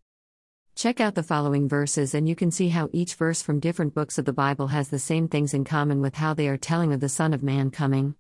Check 0.76 1.00
out 1.00 1.16
the 1.16 1.24
following 1.24 1.68
verses 1.68 2.14
and 2.14 2.30
you 2.30 2.36
can 2.36 2.52
see 2.52 2.70
how 2.70 2.90
each 2.94 3.16
verse 3.16 3.42
from 3.42 3.60
different 3.60 3.96
books 3.96 4.20
of 4.20 4.26
the 4.26 4.34
Bible 4.34 4.68
has 4.68 4.90
the 4.90 5.00
same 5.00 5.28
things 5.28 5.56
in 5.56 5.64
common 5.64 6.00
with 6.00 6.14
how 6.14 6.36
they 6.36 6.48
are 6.48 6.58
telling 6.58 6.94
of 6.94 7.00
the 7.00 7.10
Son 7.10 7.34
of 7.34 7.42
Man 7.42 7.72
coming. 7.72 8.14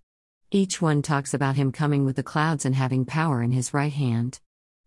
Each 0.49 0.81
one 0.81 1.03
talks 1.03 1.35
about 1.35 1.57
him 1.57 1.71
coming 1.71 2.05
with 2.05 2.15
the 2.15 2.23
clouds 2.23 2.65
and 2.65 2.73
having 2.73 3.05
power 3.05 3.43
in 3.43 3.51
his 3.51 3.71
right 3.71 3.93
hand. 3.93 4.39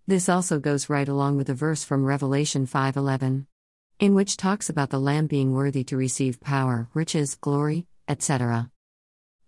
This 0.08 0.28
also 0.28 0.58
goes 0.58 0.90
right 0.90 1.08
along 1.08 1.36
with 1.36 1.48
a 1.48 1.54
verse 1.54 1.84
from 1.84 2.04
Revelation 2.04 2.66
5:11, 2.66 3.46
in 4.00 4.16
which 4.16 4.36
talks 4.36 4.68
about 4.68 4.90
the 4.90 4.98
lamb 4.98 5.28
being 5.28 5.52
worthy 5.52 5.84
to 5.84 5.96
receive 5.96 6.40
power, 6.40 6.88
riches, 6.94 7.36
glory, 7.36 7.86
etc. 8.08 8.72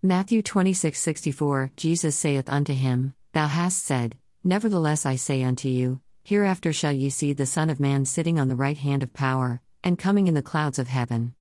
Matthew 0.02 0.40
26:64 0.40 1.76
Jesus 1.76 2.16
saith 2.16 2.48
unto 2.48 2.72
him, 2.72 3.12
Thou 3.32 3.48
hast 3.48 3.84
said, 3.84 4.16
Nevertheless 4.42 5.04
I 5.04 5.16
say 5.16 5.42
unto 5.42 5.68
you, 5.68 6.00
Hereafter 6.24 6.72
shall 6.72 6.92
ye 6.92 7.10
see 7.10 7.34
the 7.34 7.44
Son 7.44 7.68
of 7.68 7.78
Man 7.78 8.06
sitting 8.06 8.38
on 8.38 8.48
the 8.48 8.56
right 8.56 8.78
hand 8.78 9.02
of 9.02 9.12
power, 9.12 9.60
and 9.84 9.98
coming 9.98 10.26
in 10.26 10.32
the 10.32 10.40
clouds 10.40 10.78
of 10.78 10.88
heaven. 10.88 11.34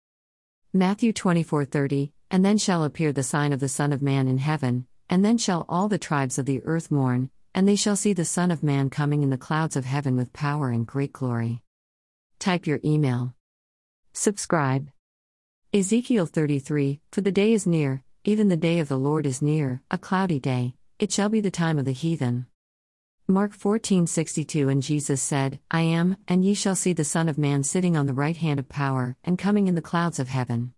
Matthew 0.74 1.14
24:30 1.14 2.12
And 2.30 2.44
then 2.44 2.58
shall 2.58 2.84
appear 2.84 3.14
the 3.14 3.24
sign 3.24 3.54
of 3.54 3.62
the 3.62 3.70
Son 3.70 3.94
of 3.94 4.02
Man 4.02 4.28
in 4.28 4.40
heaven, 4.40 4.88
and 5.10 5.24
then 5.24 5.38
shall 5.38 5.66
all 5.70 5.88
the 5.88 5.98
tribes 5.98 6.38
of 6.38 6.46
the 6.46 6.62
earth 6.66 6.92
mourn, 6.92 7.30
and 7.56 7.66
they 7.66 7.78
shall 7.78 7.96
see 7.96 8.12
the 8.12 8.26
Son 8.26 8.52
of 8.52 8.62
Man 8.62 8.90
coming 8.90 9.24
in 9.24 9.30
the 9.30 9.38
clouds 9.38 9.78
of 9.78 9.86
heaven 9.86 10.18
with 10.18 10.34
power 10.34 10.70
and 10.70 10.86
great 10.86 11.14
glory. 11.14 11.62
Type 12.40 12.68
your 12.68 12.82
email. 12.84 13.36
Subscribe. 14.12 14.90
Ezekiel 15.74 16.26
33 16.26 17.00
For 17.10 17.22
the 17.22 17.32
day 17.32 17.54
is 17.54 17.66
near, 17.66 18.04
Even 18.30 18.48
the 18.48 18.56
day 18.56 18.78
of 18.78 18.90
the 18.90 18.96
Lord 18.96 19.26
is 19.26 19.42
near, 19.42 19.82
a 19.90 19.98
cloudy 19.98 20.40
day, 20.40 20.76
it 21.00 21.12
shall 21.12 21.30
be 21.30 21.42
the 21.42 21.50
time 21.50 21.80
of 21.80 21.86
the 21.86 21.92
heathen. 21.92 22.46
Mark 23.28 23.58
14:62 23.58 24.72
And 24.72 24.84
Jesus 24.84 25.20
said, 25.20 25.60
I 25.72 25.82
am, 25.82 26.16
and 26.28 26.46
ye 26.46 26.54
shall 26.54 26.76
see 26.76 26.94
the 26.94 27.04
Son 27.04 27.28
of 27.28 27.40
Man 27.40 27.64
sitting 27.64 27.98
on 27.98 28.06
the 28.06 28.14
right 28.14 28.38
hand 28.38 28.60
of 28.60 28.70
power, 28.70 29.18
and 29.24 29.40
coming 29.40 29.68
in 29.68 29.74
the 29.74 29.82
clouds 29.82 30.20
of 30.20 30.28
heaven. 30.28 30.74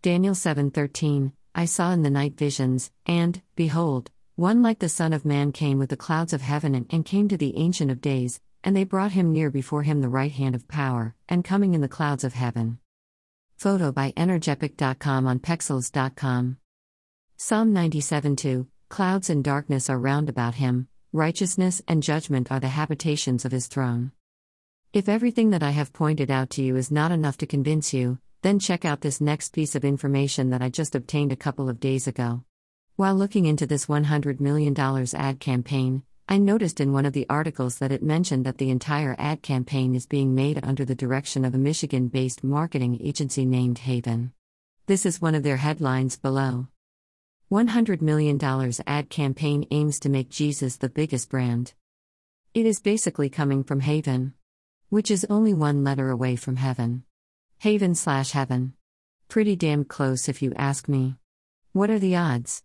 Daniel 0.00 0.32
7:13 0.32 1.32
I 1.54 1.66
saw 1.66 1.92
in 1.92 2.00
the 2.00 2.08
night 2.08 2.38
visions, 2.38 2.90
and, 3.04 3.42
behold, 3.56 4.10
one 4.36 4.62
like 4.62 4.78
the 4.78 4.88
Son 4.88 5.12
of 5.12 5.26
Man 5.26 5.52
came 5.52 5.78
with 5.78 5.90
the 5.90 5.98
clouds 5.98 6.32
of 6.32 6.40
heaven 6.40 6.74
and, 6.74 6.86
and 6.88 7.04
came 7.04 7.28
to 7.28 7.36
the 7.36 7.58
Ancient 7.58 7.90
of 7.90 8.00
Days, 8.00 8.40
and 8.64 8.74
they 8.74 8.84
brought 8.84 9.12
him 9.12 9.34
near 9.34 9.50
before 9.50 9.82
him 9.82 10.00
the 10.00 10.08
right 10.08 10.32
hand 10.32 10.54
of 10.54 10.66
power, 10.66 11.14
and 11.28 11.44
coming 11.44 11.74
in 11.74 11.82
the 11.82 11.96
clouds 11.96 12.24
of 12.24 12.32
heaven. 12.32 12.78
Photo 13.58 13.92
by 13.92 14.12
Energepic.com 14.12 15.26
on 15.26 15.40
Pexels.com. 15.40 16.56
Psalm 17.42 17.72
97 17.72 18.36
2 18.36 18.66
Clouds 18.90 19.30
and 19.30 19.42
darkness 19.42 19.88
are 19.88 19.98
round 19.98 20.28
about 20.28 20.56
him, 20.56 20.88
righteousness 21.10 21.80
and 21.88 22.02
judgment 22.02 22.52
are 22.52 22.60
the 22.60 22.68
habitations 22.68 23.46
of 23.46 23.50
his 23.50 23.66
throne. 23.66 24.12
If 24.92 25.08
everything 25.08 25.48
that 25.48 25.62
I 25.62 25.70
have 25.70 25.94
pointed 25.94 26.30
out 26.30 26.50
to 26.50 26.62
you 26.62 26.76
is 26.76 26.90
not 26.90 27.12
enough 27.12 27.38
to 27.38 27.46
convince 27.46 27.94
you, 27.94 28.18
then 28.42 28.58
check 28.58 28.84
out 28.84 29.00
this 29.00 29.22
next 29.22 29.54
piece 29.54 29.74
of 29.74 29.86
information 29.86 30.50
that 30.50 30.60
I 30.60 30.68
just 30.68 30.94
obtained 30.94 31.32
a 31.32 31.36
couple 31.36 31.70
of 31.70 31.80
days 31.80 32.06
ago. 32.06 32.44
While 32.96 33.14
looking 33.14 33.46
into 33.46 33.66
this 33.66 33.86
$100 33.86 34.38
million 34.38 34.78
ad 34.78 35.40
campaign, 35.40 36.02
I 36.28 36.36
noticed 36.36 36.78
in 36.78 36.92
one 36.92 37.06
of 37.06 37.14
the 37.14 37.26
articles 37.30 37.78
that 37.78 37.90
it 37.90 38.02
mentioned 38.02 38.44
that 38.44 38.58
the 38.58 38.68
entire 38.68 39.16
ad 39.18 39.40
campaign 39.40 39.94
is 39.94 40.04
being 40.04 40.34
made 40.34 40.60
under 40.62 40.84
the 40.84 40.94
direction 40.94 41.46
of 41.46 41.54
a 41.54 41.58
Michigan 41.58 42.08
based 42.08 42.44
marketing 42.44 43.00
agency 43.00 43.46
named 43.46 43.78
Haven. 43.78 44.34
This 44.84 45.06
is 45.06 45.22
one 45.22 45.34
of 45.34 45.42
their 45.42 45.56
headlines 45.56 46.18
below. 46.18 46.66
$100 47.50 48.00
million 48.00 48.38
ad 48.86 49.10
campaign 49.10 49.66
aims 49.72 49.98
to 49.98 50.08
make 50.08 50.30
Jesus 50.30 50.76
the 50.76 50.88
biggest 50.88 51.28
brand. 51.28 51.72
It 52.54 52.64
is 52.64 52.78
basically 52.78 53.28
coming 53.28 53.64
from 53.64 53.80
Haven, 53.80 54.34
which 54.88 55.10
is 55.10 55.26
only 55.28 55.52
one 55.52 55.82
letter 55.82 56.10
away 56.10 56.36
from 56.36 56.54
heaven. 56.54 57.02
Haven 57.58 57.96
slash 57.96 58.30
heaven. 58.30 58.74
Pretty 59.26 59.56
damn 59.56 59.84
close 59.84 60.28
if 60.28 60.42
you 60.42 60.52
ask 60.54 60.88
me. 60.88 61.16
What 61.72 61.90
are 61.90 61.98
the 61.98 62.14
odds? 62.14 62.62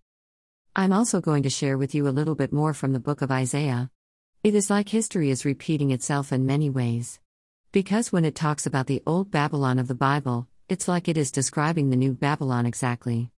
I'm 0.76 0.94
also 0.94 1.20
going 1.20 1.42
to 1.44 1.50
share 1.50 1.80
with 1.80 1.96
you 1.96 2.08
a 2.08 2.14
little 2.18 2.36
bit 2.36 2.54
more 2.54 2.76
from 2.76 2.94
the 2.94 3.00
book 3.00 3.24
of 3.24 3.32
Isaiah. 3.32 3.90
It 4.44 4.54
is 4.54 4.70
like 4.70 4.90
history 4.90 5.32
is 5.32 5.46
repeating 5.46 5.90
itself 5.90 6.32
in 6.32 6.46
many 6.46 6.70
ways. 6.70 7.20
Because 7.72 8.12
when 8.12 8.24
it 8.24 8.36
talks 8.36 8.68
about 8.68 8.86
the 8.86 9.02
old 9.08 9.32
Babylon 9.32 9.80
of 9.80 9.88
the 9.88 9.96
Bible, 9.96 10.48
it's 10.70 10.88
like 10.88 11.08
it 11.08 11.18
is 11.18 11.32
describing 11.32 11.90
the 11.90 11.96
new 11.96 12.14
Babylon 12.14 12.68
exactly 12.68 13.32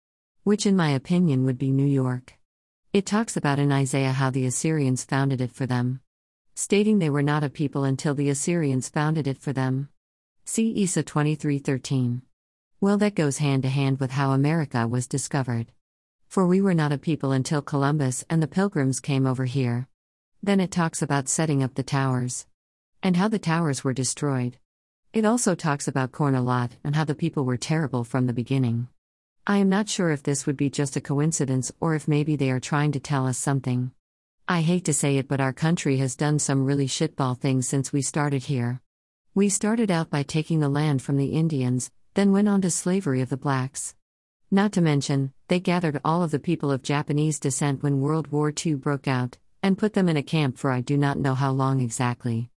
which 0.46 0.64
in 0.64 0.76
my 0.76 0.90
opinion 0.90 1.44
would 1.44 1.58
be 1.58 1.72
New 1.72 1.84
York. 1.84 2.34
It 2.92 3.04
talks 3.04 3.36
about 3.36 3.58
in 3.58 3.72
Isaiah 3.72 4.12
how 4.12 4.30
the 4.30 4.46
Assyrians 4.46 5.02
founded 5.02 5.40
it 5.40 5.50
for 5.50 5.66
them, 5.66 6.00
stating 6.54 7.00
they 7.00 7.10
were 7.10 7.20
not 7.20 7.42
a 7.42 7.50
people 7.50 7.82
until 7.82 8.14
the 8.14 8.28
Assyrians 8.28 8.88
founded 8.88 9.26
it 9.26 9.38
for 9.38 9.52
them. 9.52 9.88
See 10.44 10.70
Isa 10.70 11.02
23:13. 11.02 12.22
Well, 12.80 12.96
that 12.98 13.16
goes 13.16 13.38
hand 13.38 13.64
to 13.64 13.68
hand 13.68 13.98
with 13.98 14.12
how 14.12 14.30
America 14.30 14.86
was 14.86 15.08
discovered. 15.08 15.72
For 16.28 16.46
we 16.46 16.60
were 16.60 16.74
not 16.74 16.92
a 16.92 16.96
people 16.96 17.32
until 17.32 17.60
Columbus 17.60 18.24
and 18.30 18.40
the 18.40 18.46
Pilgrims 18.46 19.00
came 19.00 19.26
over 19.26 19.46
here. 19.46 19.88
Then 20.44 20.60
it 20.60 20.70
talks 20.70 21.02
about 21.02 21.28
setting 21.28 21.60
up 21.60 21.74
the 21.74 21.82
towers 21.82 22.46
and 23.02 23.16
how 23.16 23.26
the 23.26 23.40
towers 23.40 23.82
were 23.82 23.92
destroyed. 23.92 24.58
It 25.12 25.24
also 25.24 25.56
talks 25.56 25.88
about 25.88 26.12
corn 26.12 26.36
a 26.36 26.40
lot 26.40 26.76
and 26.84 26.94
how 26.94 27.02
the 27.02 27.16
people 27.16 27.44
were 27.44 27.56
terrible 27.56 28.04
from 28.04 28.28
the 28.28 28.32
beginning. 28.32 28.86
I 29.48 29.58
am 29.58 29.68
not 29.68 29.88
sure 29.88 30.10
if 30.10 30.24
this 30.24 30.44
would 30.44 30.56
be 30.56 30.70
just 30.70 30.96
a 30.96 31.00
coincidence 31.00 31.70
or 31.78 31.94
if 31.94 32.08
maybe 32.08 32.34
they 32.34 32.50
are 32.50 32.58
trying 32.58 32.90
to 32.90 32.98
tell 32.98 33.28
us 33.28 33.38
something. 33.38 33.92
I 34.48 34.62
hate 34.62 34.84
to 34.86 34.92
say 34.92 35.18
it, 35.18 35.28
but 35.28 35.40
our 35.40 35.52
country 35.52 35.98
has 35.98 36.16
done 36.16 36.40
some 36.40 36.64
really 36.64 36.88
shitball 36.88 37.38
things 37.38 37.68
since 37.68 37.92
we 37.92 38.02
started 38.02 38.42
here. 38.42 38.82
We 39.36 39.48
started 39.48 39.88
out 39.88 40.10
by 40.10 40.24
taking 40.24 40.58
the 40.58 40.68
land 40.68 41.00
from 41.00 41.16
the 41.16 41.28
Indians, 41.28 41.92
then 42.14 42.32
went 42.32 42.48
on 42.48 42.60
to 42.62 42.72
slavery 42.72 43.20
of 43.20 43.28
the 43.28 43.36
blacks. 43.36 43.94
Not 44.50 44.72
to 44.72 44.80
mention, 44.80 45.32
they 45.46 45.60
gathered 45.60 46.00
all 46.04 46.24
of 46.24 46.32
the 46.32 46.40
people 46.40 46.72
of 46.72 46.82
Japanese 46.82 47.38
descent 47.38 47.84
when 47.84 48.00
World 48.00 48.32
War 48.32 48.52
II 48.52 48.74
broke 48.74 49.06
out, 49.06 49.38
and 49.62 49.78
put 49.78 49.92
them 49.92 50.08
in 50.08 50.16
a 50.16 50.24
camp 50.24 50.58
for 50.58 50.72
I 50.72 50.80
do 50.80 50.96
not 50.96 51.20
know 51.20 51.36
how 51.36 51.52
long 51.52 51.80
exactly. 51.80 52.50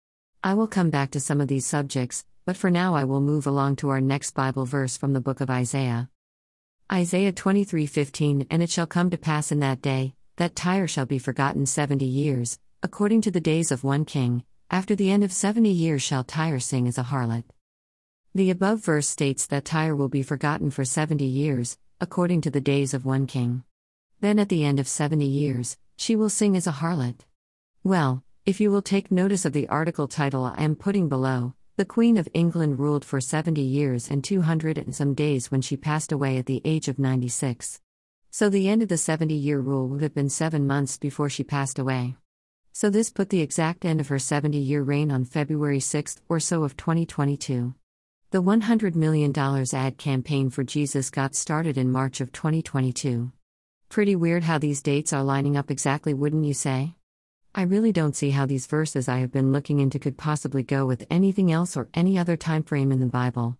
I 0.44 0.54
will 0.54 0.68
come 0.68 0.90
back 0.90 1.10
to 1.12 1.20
some 1.20 1.40
of 1.40 1.48
these 1.48 1.66
subjects, 1.66 2.24
but 2.44 2.56
for 2.56 2.70
now 2.70 2.94
I 2.94 3.02
will 3.02 3.20
move 3.20 3.44
along 3.44 3.74
to 3.76 3.88
our 3.88 4.00
next 4.00 4.34
Bible 4.34 4.66
verse 4.66 4.96
from 4.96 5.14
the 5.14 5.20
book 5.20 5.40
of 5.40 5.50
Isaiah. 5.50 6.10
Isaiah 6.92 7.32
23:15 7.32 8.46
And 8.48 8.62
it 8.62 8.70
shall 8.70 8.86
come 8.86 9.10
to 9.10 9.18
pass 9.18 9.50
in 9.50 9.58
that 9.58 9.82
day 9.82 10.14
that 10.36 10.54
Tyre 10.54 10.86
shall 10.86 11.04
be 11.04 11.18
forgotten 11.18 11.66
70 11.66 12.04
years 12.04 12.60
according 12.80 13.22
to 13.22 13.30
the 13.32 13.40
days 13.40 13.72
of 13.72 13.82
one 13.82 14.04
king. 14.04 14.44
After 14.70 14.94
the 14.94 15.10
end 15.10 15.24
of 15.24 15.32
70 15.32 15.68
years 15.68 16.02
shall 16.02 16.22
Tyre 16.22 16.60
sing 16.60 16.86
as 16.86 16.96
a 16.96 17.02
harlot. 17.02 17.42
The 18.36 18.50
above 18.50 18.84
verse 18.84 19.08
states 19.08 19.46
that 19.46 19.64
Tyre 19.64 19.96
will 19.96 20.08
be 20.08 20.22
forgotten 20.22 20.70
for 20.70 20.84
70 20.84 21.24
years 21.24 21.76
according 22.00 22.42
to 22.42 22.50
the 22.52 22.60
days 22.60 22.94
of 22.94 23.04
one 23.04 23.26
king. 23.26 23.64
Then 24.20 24.38
at 24.38 24.48
the 24.48 24.64
end 24.64 24.78
of 24.78 24.86
70 24.86 25.26
years 25.26 25.76
she 25.96 26.14
will 26.14 26.30
sing 26.30 26.56
as 26.56 26.68
a 26.68 26.78
harlot. 26.80 27.26
Well 27.82 28.22
if 28.44 28.60
you 28.60 28.70
will 28.70 28.82
take 28.82 29.10
notice 29.10 29.44
of 29.44 29.52
the 29.52 29.68
article 29.68 30.06
title 30.06 30.44
I 30.44 30.62
am 30.62 30.76
putting 30.76 31.08
below 31.08 31.54
the 31.76 31.84
Queen 31.84 32.16
of 32.16 32.26
England 32.32 32.78
ruled 32.78 33.04
for 33.04 33.20
70 33.20 33.60
years 33.60 34.10
and 34.10 34.24
200 34.24 34.78
and 34.78 34.94
some 34.94 35.12
days 35.12 35.50
when 35.50 35.60
she 35.60 35.76
passed 35.76 36.10
away 36.10 36.38
at 36.38 36.46
the 36.46 36.62
age 36.64 36.88
of 36.88 36.98
96. 36.98 37.82
So 38.30 38.48
the 38.48 38.66
end 38.66 38.80
of 38.80 38.88
the 38.88 38.96
70 38.96 39.34
year 39.34 39.60
rule 39.60 39.86
would 39.88 40.00
have 40.00 40.14
been 40.14 40.30
seven 40.30 40.66
months 40.66 40.96
before 40.96 41.28
she 41.28 41.44
passed 41.44 41.78
away. 41.78 42.16
So 42.72 42.88
this 42.88 43.10
put 43.10 43.28
the 43.28 43.42
exact 43.42 43.84
end 43.84 44.00
of 44.00 44.08
her 44.08 44.18
70 44.18 44.56
year 44.56 44.82
reign 44.82 45.10
on 45.10 45.26
February 45.26 45.80
6 45.80 46.16
or 46.30 46.40
so 46.40 46.64
of 46.64 46.78
2022. 46.78 47.74
The 48.30 48.42
$100 48.42 48.94
million 48.94 49.34
ad 49.74 49.98
campaign 49.98 50.48
for 50.48 50.64
Jesus 50.64 51.10
got 51.10 51.34
started 51.34 51.76
in 51.76 51.92
March 51.92 52.22
of 52.22 52.32
2022. 52.32 53.32
Pretty 53.90 54.16
weird 54.16 54.44
how 54.44 54.56
these 54.56 54.80
dates 54.80 55.12
are 55.12 55.22
lining 55.22 55.58
up 55.58 55.70
exactly, 55.70 56.14
wouldn't 56.14 56.46
you 56.46 56.54
say? 56.54 56.94
I 57.58 57.62
really 57.62 57.90
don't 57.90 58.14
see 58.14 58.32
how 58.32 58.44
these 58.44 58.66
verses 58.66 59.08
I 59.08 59.20
have 59.20 59.32
been 59.32 59.50
looking 59.50 59.80
into 59.80 59.98
could 59.98 60.18
possibly 60.18 60.62
go 60.62 60.84
with 60.84 61.06
anything 61.08 61.50
else 61.50 61.74
or 61.74 61.88
any 61.94 62.18
other 62.18 62.36
time 62.36 62.62
frame 62.62 62.92
in 62.92 63.00
the 63.00 63.06
Bible. 63.06 63.56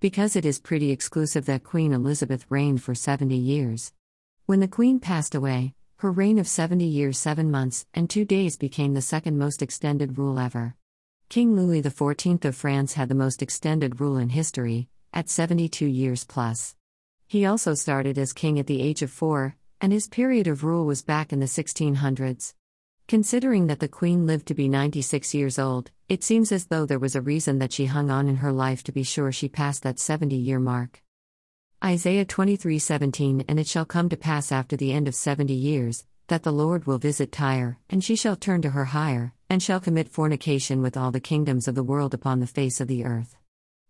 Because 0.00 0.34
it 0.34 0.44
is 0.44 0.58
pretty 0.58 0.90
exclusive 0.90 1.46
that 1.46 1.62
Queen 1.62 1.92
Elizabeth 1.92 2.44
reigned 2.48 2.82
for 2.82 2.92
70 2.92 3.36
years. 3.36 3.92
When 4.46 4.58
the 4.58 4.66
Queen 4.66 4.98
passed 4.98 5.32
away, 5.32 5.74
her 5.98 6.10
reign 6.10 6.40
of 6.40 6.48
70 6.48 6.84
years, 6.84 7.18
7 7.18 7.48
months, 7.48 7.86
and 7.94 8.10
2 8.10 8.24
days 8.24 8.56
became 8.56 8.94
the 8.94 9.00
second 9.00 9.38
most 9.38 9.62
extended 9.62 10.18
rule 10.18 10.40
ever. 10.40 10.74
King 11.28 11.54
Louis 11.54 11.82
XIV 11.82 12.44
of 12.46 12.56
France 12.56 12.94
had 12.94 13.08
the 13.08 13.14
most 13.14 13.42
extended 13.42 14.00
rule 14.00 14.16
in 14.16 14.30
history, 14.30 14.88
at 15.12 15.30
72 15.30 15.86
years 15.86 16.24
plus. 16.24 16.74
He 17.28 17.46
also 17.46 17.74
started 17.74 18.18
as 18.18 18.32
king 18.32 18.58
at 18.58 18.66
the 18.66 18.82
age 18.82 19.02
of 19.02 19.12
4, 19.12 19.54
and 19.80 19.92
his 19.92 20.08
period 20.08 20.48
of 20.48 20.64
rule 20.64 20.84
was 20.84 21.02
back 21.02 21.32
in 21.32 21.38
the 21.38 21.46
1600s. 21.46 22.52
Considering 23.08 23.68
that 23.68 23.78
the 23.78 23.86
Queen 23.86 24.26
lived 24.26 24.46
to 24.46 24.54
be 24.54 24.68
96 24.68 25.32
years 25.32 25.60
old, 25.60 25.92
it 26.08 26.24
seems 26.24 26.50
as 26.50 26.66
though 26.66 26.84
there 26.84 26.98
was 26.98 27.14
a 27.14 27.20
reason 27.20 27.60
that 27.60 27.72
she 27.72 27.86
hung 27.86 28.10
on 28.10 28.26
in 28.26 28.34
her 28.36 28.50
life 28.50 28.82
to 28.82 28.90
be 28.90 29.04
sure 29.04 29.30
she 29.30 29.48
passed 29.48 29.84
that 29.84 30.00
70 30.00 30.34
year 30.34 30.58
mark. 30.58 31.04
Isaiah 31.84 32.24
23:17 32.24 33.44
And 33.46 33.60
it 33.60 33.68
shall 33.68 33.84
come 33.84 34.08
to 34.08 34.16
pass 34.16 34.50
after 34.50 34.76
the 34.76 34.92
end 34.92 35.06
of 35.06 35.14
70 35.14 35.54
years 35.54 36.04
that 36.26 36.42
the 36.42 36.50
Lord 36.50 36.88
will 36.88 36.98
visit 36.98 37.30
Tyre, 37.30 37.78
and 37.88 38.02
she 38.02 38.16
shall 38.16 38.34
turn 38.34 38.60
to 38.62 38.70
her 38.70 38.86
hire, 38.86 39.32
and 39.48 39.62
shall 39.62 39.78
commit 39.78 40.08
fornication 40.08 40.82
with 40.82 40.96
all 40.96 41.12
the 41.12 41.20
kingdoms 41.20 41.68
of 41.68 41.76
the 41.76 41.84
world 41.84 42.12
upon 42.12 42.40
the 42.40 42.46
face 42.48 42.80
of 42.80 42.88
the 42.88 43.04
earth. 43.04 43.36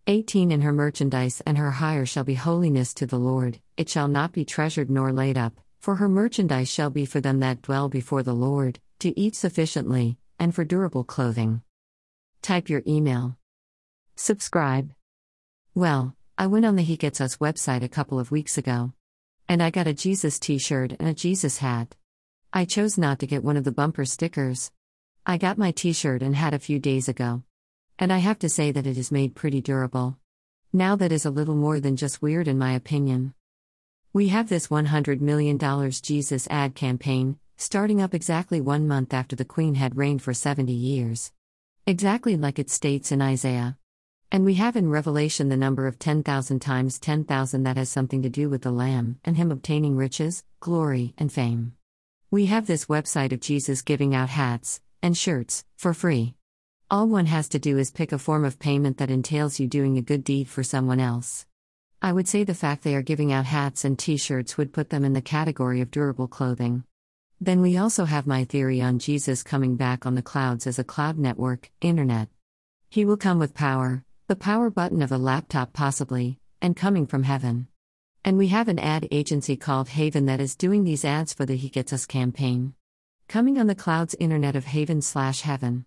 18 0.09 0.53
And 0.53 0.63
her 0.63 0.75
merchandise 0.75 1.41
and 1.47 1.57
her 1.57 1.71
hire 1.71 2.05
shall 2.05 2.25
be 2.25 2.35
holiness 2.35 2.93
to 2.93 3.07
the 3.07 3.19
Lord, 3.19 3.61
it 3.79 3.89
shall 3.89 4.09
not 4.09 4.33
be 4.33 4.45
treasured 4.45 4.91
nor 4.91 5.11
laid 5.11 5.39
up, 5.39 5.59
for 5.79 5.95
her 5.95 6.09
merchandise 6.09 6.69
shall 6.69 6.91
be 6.91 7.07
for 7.07 7.23
them 7.23 7.41
that 7.41 7.63
dwell 7.63 7.89
before 7.89 8.23
the 8.23 8.35
Lord, 8.35 8.79
to 9.01 9.19
eat 9.19 9.35
sufficiently, 9.35 10.19
and 10.39 10.55
for 10.55 10.65
durable 10.65 11.05
clothing. 11.05 11.63
Type 12.43 12.69
your 12.69 12.83
email. 12.87 13.37
Subscribe. 14.15 14.93
Well, 15.75 16.17
I 16.39 16.47
went 16.47 16.65
on 16.65 16.77
the 16.77 16.83
He 16.83 16.97
Gets 16.97 17.21
Us 17.21 17.37
website 17.37 17.83
a 17.83 17.89
couple 17.89 18.19
of 18.19 18.31
weeks 18.31 18.59
ago. 18.59 18.93
And 19.49 19.63
I 19.63 19.71
got 19.71 19.87
a 19.87 19.95
Jesus 19.95 20.39
t 20.39 20.59
shirt 20.59 20.93
and 20.99 21.09
a 21.09 21.15
Jesus 21.15 21.59
hat. 21.59 21.95
I 22.53 22.65
chose 22.65 22.99
not 22.99 23.19
to 23.21 23.27
get 23.27 23.45
one 23.45 23.57
of 23.57 23.65
the 23.65 23.73
bumper 23.73 24.05
stickers. 24.05 24.73
I 25.25 25.39
got 25.39 25.59
my 25.59 25.71
t 25.71 25.93
shirt 25.93 26.23
and 26.23 26.35
hat 26.35 26.55
a 26.55 26.59
few 26.59 26.79
days 26.79 27.09
ago. 27.09 27.43
And 27.99 28.13
I 28.13 28.19
have 28.19 28.39
to 28.41 28.49
say 28.49 28.73
that 28.73 28.87
it 28.87 28.99
is 28.99 29.13
made 29.13 29.35
pretty 29.35 29.61
durable. 29.61 30.19
Now 30.73 30.97
that 30.97 31.13
is 31.13 31.25
a 31.25 31.31
little 31.31 31.55
more 31.55 31.81
than 31.81 31.97
just 31.97 32.23
weird 32.23 32.49
in 32.49 32.59
my 32.59 32.73
opinion. 32.73 33.35
We 34.13 34.29
have 34.29 34.49
this 34.49 34.69
$100 34.69 35.21
million 35.21 35.59
Jesus 35.91 36.47
ad 36.49 36.75
campaign, 36.75 37.39
starting 37.57 38.03
up 38.03 38.13
exactly 38.13 38.61
one 38.61 38.87
month 38.87 39.15
after 39.15 39.35
the 39.35 39.45
Queen 39.45 39.77
had 39.77 39.97
reigned 39.97 40.21
for 40.21 40.35
70 40.35 40.73
years. 40.73 41.33
Exactly 41.87 42.37
like 42.37 42.59
it 42.59 42.69
states 42.69 43.11
in 43.11 43.23
Isaiah. 43.23 43.79
And 44.31 44.45
we 44.45 44.55
have 44.55 44.77
in 44.77 44.91
Revelation 44.91 45.49
the 45.49 45.57
number 45.57 45.87
of 45.87 45.99
10,000 45.99 46.61
times 46.61 46.99
10,000 46.99 47.63
that 47.63 47.77
has 47.79 47.89
something 47.89 48.23
to 48.23 48.29
do 48.29 48.51
with 48.51 48.63
the 48.63 48.71
Lamb 48.71 49.19
and 49.25 49.37
Him 49.37 49.51
obtaining 49.51 49.97
riches, 49.97 50.45
glory, 50.61 51.15
and 51.17 51.33
fame. 51.33 51.73
We 52.31 52.47
have 52.47 52.67
this 52.67 52.87
website 52.87 53.33
of 53.33 53.41
Jesus 53.41 53.81
giving 53.83 54.15
out 54.15 54.29
hats 54.29 54.81
and 55.01 55.17
shirts 55.17 55.65
for 55.77 55.95
free. 55.95 56.35
All 56.91 57.09
one 57.09 57.27
has 57.27 57.49
to 57.51 57.59
do 57.59 57.79
is 57.79 57.91
pick 57.91 58.13
a 58.13 58.19
form 58.19 58.45
of 58.45 58.59
payment 58.59 58.99
that 58.99 59.11
entails 59.11 59.59
you 59.59 59.67
doing 59.67 59.97
a 59.97 60.03
good 60.03 60.25
deed 60.25 60.49
for 60.49 60.63
someone 60.63 61.01
else. 61.01 61.47
I 62.03 62.13
would 62.13 62.29
say 62.29 62.45
the 62.45 62.55
fact 62.55 62.85
they 62.85 62.95
are 62.95 63.03
giving 63.03 63.33
out 63.33 63.47
hats 63.47 63.85
and 63.85 63.99
t 63.99 64.19
shirts 64.19 64.59
would 64.59 64.75
put 64.75 64.91
them 64.91 65.05
in 65.05 65.15
the 65.15 65.23
category 65.23 65.81
of 65.81 65.91
durable 65.91 66.29
clothing. 66.29 66.85
Then 67.41 67.61
we 67.61 67.77
also 67.77 68.07
have 68.07 68.27
my 68.27 68.45
theory 68.45 68.81
on 68.81 68.99
Jesus 68.99 69.43
coming 69.43 69.77
back 69.77 70.07
on 70.07 70.15
the 70.15 70.23
clouds 70.23 70.67
as 70.67 70.79
a 70.79 70.85
cloud 70.85 71.19
network, 71.19 71.71
internet. 71.83 72.29
He 72.89 73.05
will 73.05 73.19
come 73.19 73.39
with 73.39 73.53
power, 73.53 74.05
the 74.27 74.37
power 74.37 74.71
button 74.71 75.03
of 75.03 75.13
a 75.13 75.19
laptop 75.19 75.75
possibly, 75.75 76.39
and 76.63 76.75
coming 76.75 77.07
from 77.07 77.25
heaven. 77.25 77.69
And 78.25 78.39
we 78.39 78.49
have 78.49 78.69
an 78.69 78.79
ad 78.79 79.07
agency 79.11 79.55
called 79.55 79.91
Haven 79.91 80.25
that 80.27 80.41
is 80.41 80.57
doing 80.57 80.85
these 80.85 81.05
ads 81.05 81.35
for 81.35 81.45
the 81.45 81.57
He 81.57 81.69
Gets 81.69 81.93
Us 81.93 82.07
campaign. 82.07 82.73
Coming 83.29 83.59
on 83.59 83.67
the 83.67 83.75
cloud's 83.75 84.17
internet 84.19 84.57
of 84.57 84.65
Haven 84.65 85.03
slash 85.03 85.43
heaven. 85.43 85.85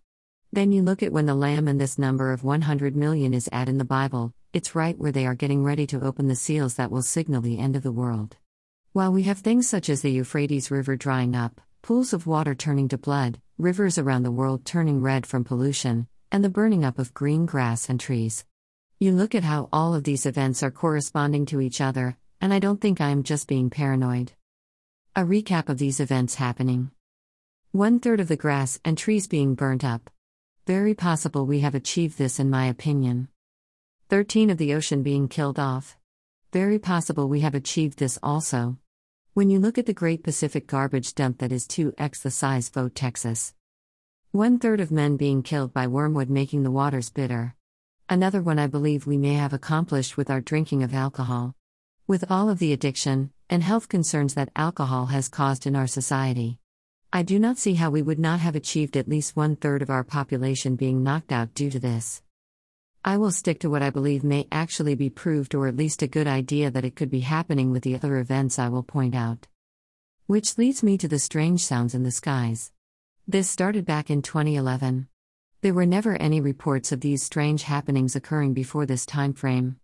Then 0.54 0.72
you 0.72 0.84
look 0.84 1.02
at 1.02 1.12
when 1.12 1.26
the 1.26 1.34
Lamb 1.34 1.68
and 1.68 1.82
this 1.82 1.98
number 1.98 2.32
of 2.32 2.44
100 2.44 2.96
million 2.96 3.34
is 3.34 3.50
at 3.52 3.68
in 3.68 3.80
the 3.80 3.86
Bible, 3.86 4.34
it's 4.54 4.76
right 4.76 4.98
where 4.98 5.12
they 5.12 5.26
are 5.26 5.36
getting 5.36 5.64
ready 5.64 5.88
to 5.88 6.02
open 6.02 6.28
the 6.28 6.36
seals 6.36 6.76
that 6.76 6.92
will 6.92 7.02
signal 7.02 7.42
the 7.42 7.58
end 7.58 7.76
of 7.76 7.84
the 7.84 7.92
world. 7.92 8.38
While 8.92 9.12
we 9.12 9.24
have 9.24 9.38
things 9.38 9.70
such 9.70 9.88
as 9.88 10.02
the 10.02 10.10
Euphrates 10.12 10.72
River 10.72 10.96
drying 10.96 11.36
up, 11.36 11.62
pools 11.84 12.12
of 12.12 12.26
water 12.26 12.56
turning 12.56 12.88
to 12.88 12.98
blood, 12.98 13.40
rivers 13.60 14.00
around 14.00 14.24
the 14.24 14.32
world 14.32 14.66
turning 14.66 15.00
red 15.00 15.28
from 15.28 15.44
pollution, 15.44 16.08
and 16.32 16.44
the 16.44 16.50
burning 16.50 16.84
up 16.84 16.98
of 16.98 17.14
green 17.14 17.46
grass 17.46 17.88
and 17.88 18.00
trees. 18.00 18.46
You 19.00 19.12
look 19.12 19.36
at 19.36 19.44
how 19.44 19.70
all 19.72 19.94
of 19.94 20.06
these 20.06 20.26
events 20.26 20.64
are 20.64 20.72
corresponding 20.72 21.46
to 21.48 21.62
each 21.62 21.82
other, 21.82 22.18
and 22.42 22.52
I 22.52 22.58
don't 22.58 22.82
think 22.82 23.00
I 23.00 23.10
am 23.10 23.22
just 23.22 23.48
being 23.48 23.70
paranoid. 23.70 24.32
A 25.16 25.22
recap 25.22 25.70
of 25.70 25.78
these 25.78 26.00
events 26.00 26.36
happening 26.36 26.90
one 27.72 28.00
third 28.00 28.20
of 28.20 28.28
the 28.28 28.36
grass 28.36 28.80
and 28.84 28.98
trees 28.98 29.28
being 29.28 29.54
burnt 29.54 29.84
up. 29.84 30.10
Very 30.66 30.96
possible 30.96 31.46
we 31.46 31.60
have 31.60 31.76
achieved 31.76 32.18
this, 32.18 32.40
in 32.40 32.50
my 32.50 32.66
opinion. 32.66 33.28
13 34.10 34.50
of 34.50 34.58
the 34.58 34.74
ocean 34.74 35.04
being 35.04 35.28
killed 35.28 35.60
off. 35.60 35.99
Very 36.52 36.80
possible 36.80 37.30
we 37.30 37.42
have 37.42 37.54
achieved 37.54 38.00
this 38.00 38.18
also. 38.24 38.80
When 39.36 39.52
you 39.52 39.60
look 39.60 39.78
at 39.78 39.86
the 39.86 39.94
Great 39.94 40.24
Pacific 40.24 40.66
Garbage 40.66 41.14
Dump 41.14 41.38
that 41.38 41.52
is 41.52 41.68
2x 41.68 42.24
the 42.24 42.32
size 42.32 42.70
vote 42.70 42.96
Texas. 42.96 43.54
One 44.32 44.58
third 44.58 44.80
of 44.80 44.90
men 44.90 45.16
being 45.16 45.44
killed 45.44 45.74
by 45.74 45.86
wormwood 45.86 46.28
making 46.32 46.64
the 46.64 46.72
waters 46.72 47.12
bitter. 47.12 47.54
Another 48.10 48.42
one 48.42 48.58
I 48.58 48.66
believe 48.66 49.06
we 49.06 49.16
may 49.16 49.36
have 49.36 49.54
accomplished 49.54 50.18
with 50.18 50.32
our 50.32 50.42
drinking 50.42 50.82
of 50.82 50.92
alcohol. 50.92 51.54
With 52.08 52.32
all 52.32 52.50
of 52.50 52.58
the 52.58 52.74
addiction 52.74 53.30
and 53.48 53.62
health 53.62 53.88
concerns 53.88 54.34
that 54.34 54.50
alcohol 54.56 55.06
has 55.08 55.30
caused 55.30 55.68
in 55.68 55.76
our 55.76 55.86
society. 55.86 56.58
I 57.14 57.22
do 57.22 57.38
not 57.38 57.60
see 57.60 57.76
how 57.76 57.92
we 57.92 58.02
would 58.02 58.18
not 58.18 58.40
have 58.40 58.56
achieved 58.56 58.98
at 58.98 59.08
least 59.08 59.36
one 59.36 59.56
third 59.56 59.84
of 59.84 59.92
our 59.92 60.04
population 60.04 60.76
being 60.76 61.04
knocked 61.04 61.32
out 61.32 61.54
due 61.54 61.70
to 61.70 61.80
this. 61.80 62.24
I 63.04 63.16
will 63.16 63.32
stick 63.32 63.62
to 63.62 63.70
what 63.70 63.82
I 63.82 63.92
believe 63.92 64.26
may 64.26 64.46
actually 64.52 64.94
be 64.94 65.10
proved 65.10 65.56
or 65.56 65.68
at 65.68 65.78
least 65.78 66.02
a 66.02 66.08
good 66.08 66.28
idea 66.28 66.70
that 66.70 66.84
it 66.84 66.98
could 66.98 67.10
be 67.10 67.22
happening 67.22 67.72
with 67.72 67.84
the 67.84 67.96
other 67.96 68.18
events 68.18 68.60
I 68.60 68.68
will 68.68 68.84
point 68.84 69.16
out. 69.16 69.48
Which 70.28 70.58
leads 70.58 70.84
me 70.84 70.98
to 70.98 71.08
the 71.08 71.18
strange 71.18 71.64
sounds 71.64 71.96
in 71.96 72.04
the 72.04 72.12
skies. 72.12 72.74
This 73.26 73.50
started 73.50 73.86
back 73.86 74.10
in 74.10 74.22
2011. 74.22 75.08
There 75.62 75.74
were 75.74 75.86
never 75.86 76.18
any 76.18 76.42
reports 76.42 76.92
of 76.92 77.00
these 77.00 77.24
strange 77.24 77.64
happenings 77.64 78.18
occurring 78.18 78.54
before 78.54 78.86
this 78.86 79.06
time 79.06 79.34
frame. 79.34 79.78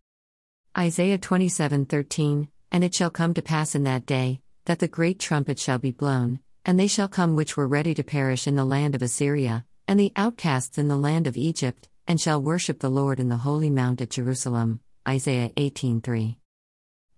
Isaiah 0.77 1.17
27:13 1.17 2.49
And 2.69 2.83
it 2.83 2.93
shall 2.93 3.09
come 3.09 3.33
to 3.33 3.41
pass 3.41 3.75
in 3.75 3.83
that 3.83 4.05
day 4.05 4.41
that 4.65 4.79
the 4.79 4.89
great 4.89 5.19
trumpet 5.19 5.57
shall 5.57 5.79
be 5.79 5.91
blown 5.91 6.41
and 6.65 6.77
they 6.77 6.87
shall 6.87 7.07
come 7.07 7.35
which 7.35 7.55
were 7.55 7.67
ready 7.67 7.93
to 7.93 8.03
perish 8.03 8.45
in 8.45 8.55
the 8.55 8.65
land 8.65 8.93
of 8.93 9.01
Assyria 9.01 9.65
and 9.87 9.97
the 9.97 10.11
outcasts 10.17 10.77
in 10.77 10.89
the 10.89 10.97
land 10.97 11.27
of 11.27 11.37
Egypt 11.37 11.87
and 12.07 12.19
shall 12.21 12.41
worship 12.41 12.79
the 12.79 12.89
Lord 12.89 13.19
in 13.19 13.29
the 13.29 13.37
holy 13.37 13.69
mount 13.69 14.01
at 14.01 14.11
Jerusalem. 14.11 14.79
Isaiah 15.07 15.51
18:3. 15.57 16.37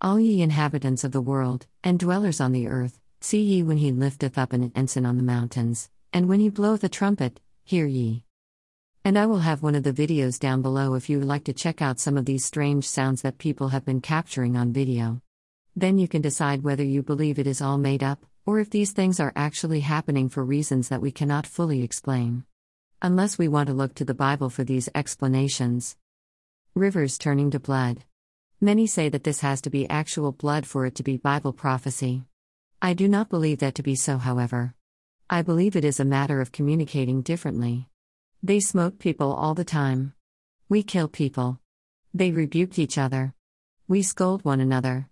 All 0.02 0.20
ye 0.20 0.42
inhabitants 0.42 1.04
of 1.04 1.12
the 1.12 1.22
world 1.22 1.68
and 1.84 2.00
dwellers 2.00 2.40
on 2.40 2.52
the 2.52 2.68
earth 2.68 3.00
see 3.22 3.42
ye 3.42 3.64
when 3.64 3.78
he 3.78 3.92
lifteth 3.92 4.38
up 4.38 4.54
an 4.54 4.72
ensign 4.76 5.06
on 5.06 5.18
the 5.18 5.24
mountains 5.24 5.90
and 6.18 6.28
when 6.28 6.40
he 6.40 6.50
bloweth 6.50 6.84
a 6.84 6.90
trumpet, 6.90 7.40
hear 7.64 7.86
ye. 7.86 8.24
And 9.06 9.20
I 9.20 9.26
will 9.26 9.40
have 9.40 9.62
one 9.62 9.76
of 9.76 9.84
the 9.84 9.94
videos 9.94 10.40
down 10.40 10.62
below 10.62 10.96
if 10.96 11.10
you 11.10 11.20
would 11.20 11.28
like 11.28 11.44
to 11.44 11.54
check 11.54 11.80
out 11.80 12.00
some 12.00 12.18
of 12.18 12.26
these 12.26 12.44
strange 12.44 12.88
sounds 12.88 13.22
that 13.22 13.38
people 13.38 13.68
have 13.70 13.86
been 13.86 14.02
capturing 14.02 14.58
on 14.58 14.74
video. 14.74 15.22
Then 15.76 16.00
you 16.00 16.08
can 16.08 16.24
decide 16.24 16.64
whether 16.64 16.84
you 16.84 17.04
believe 17.04 17.38
it 17.38 17.46
is 17.46 17.62
all 17.62 17.78
made 17.78 18.02
up, 18.02 18.26
or 18.48 18.60
if 18.60 18.72
these 18.72 18.94
things 18.94 19.20
are 19.20 19.32
actually 19.36 19.82
happening 19.82 20.28
for 20.28 20.44
reasons 20.44 20.90
that 20.90 21.02
we 21.02 21.12
cannot 21.12 21.46
fully 21.46 21.84
explain. 21.84 22.46
Unless 23.00 23.38
we 23.38 23.48
want 23.48 23.68
to 23.68 23.76
look 23.76 23.94
to 23.96 24.06
the 24.06 24.16
Bible 24.16 24.50
for 24.50 24.64
these 24.64 24.90
explanations. 24.96 25.96
Rivers 26.74 27.20
turning 27.20 27.52
to 27.52 27.60
blood. 27.60 28.04
Many 28.60 28.88
say 28.88 29.08
that 29.08 29.24
this 29.24 29.42
has 29.42 29.62
to 29.62 29.70
be 29.70 29.88
actual 29.88 30.32
blood 30.32 30.66
for 30.66 30.84
it 30.88 30.96
to 30.96 31.04
be 31.04 31.18
Bible 31.18 31.54
prophecy. 31.54 32.24
I 32.82 32.96
do 32.96 33.08
not 33.08 33.30
believe 33.30 33.60
that 33.60 33.76
to 33.76 33.84
be 33.84 33.94
so, 33.94 34.18
however. 34.18 34.74
I 35.30 35.44
believe 35.44 35.76
it 35.76 35.86
is 35.86 36.00
a 36.00 36.06
matter 36.06 36.42
of 36.42 36.52
communicating 36.52 37.22
differently. 37.22 37.88
They 38.42 38.60
smoke 38.60 38.98
people 38.98 39.32
all 39.32 39.54
the 39.54 39.64
time. 39.64 40.14
We 40.68 40.82
kill 40.82 41.08
people. 41.08 41.60
They 42.16 42.32
rebuked 42.32 42.80
each 42.80 42.98
other. 42.98 43.36
We 43.88 44.02
scold 44.02 44.44
one 44.44 44.60
another. 44.60 45.08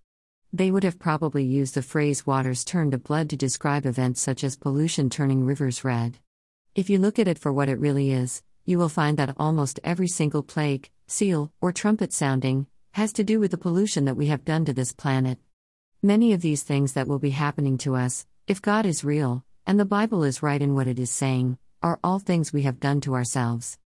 They 0.52 0.72
would 0.72 0.84
have 0.84 0.98
probably 0.98 1.44
used 1.44 1.76
the 1.76 1.84
phrase 1.84 2.26
waters 2.26 2.66
turn 2.66 2.90
to 2.92 2.98
blood 2.98 3.30
to 3.30 3.38
describe 3.38 3.86
events 3.86 4.22
such 4.22 4.44
as 4.44 4.56
pollution 4.56 5.12
turning 5.12 5.46
rivers 5.46 5.84
red. 5.84 6.18
If 6.76 6.90
you 6.90 7.00
look 7.00 7.20
at 7.20 7.30
it 7.30 7.40
for 7.40 7.54
what 7.54 7.70
it 7.70 7.80
really 7.80 8.12
is, 8.12 8.44
you 8.66 8.78
will 8.78 8.90
find 8.90 9.16
that 9.16 9.34
almost 9.38 9.80
every 9.86 10.10
single 10.10 10.44
plague, 10.44 10.90
seal, 11.08 11.54
or 11.62 11.72
trumpet 11.72 12.12
sounding 12.12 12.68
has 12.92 13.14
to 13.14 13.24
do 13.24 13.40
with 13.40 13.52
the 13.52 13.58
pollution 13.58 14.04
that 14.06 14.18
we 14.18 14.28
have 14.28 14.44
done 14.44 14.66
to 14.66 14.74
this 14.74 14.92
planet. 14.92 15.40
Many 16.04 16.34
of 16.34 16.42
these 16.42 16.64
things 16.64 16.92
that 16.92 17.08
will 17.08 17.18
be 17.18 17.30
happening 17.30 17.78
to 17.78 17.96
us, 17.96 18.26
if 18.46 18.62
God 18.62 18.86
is 18.86 19.06
real, 19.06 19.46
and 19.66 19.80
the 19.80 19.86
Bible 19.86 20.26
is 20.26 20.44
right 20.44 20.62
in 20.62 20.76
what 20.76 20.90
it 20.90 21.00
is 21.00 21.10
saying, 21.10 21.58
are 21.82 21.98
all 22.04 22.20
things 22.20 22.52
we 22.52 22.64
have 22.64 22.82
done 22.82 23.00
to 23.02 23.14
ourselves. 23.14 23.80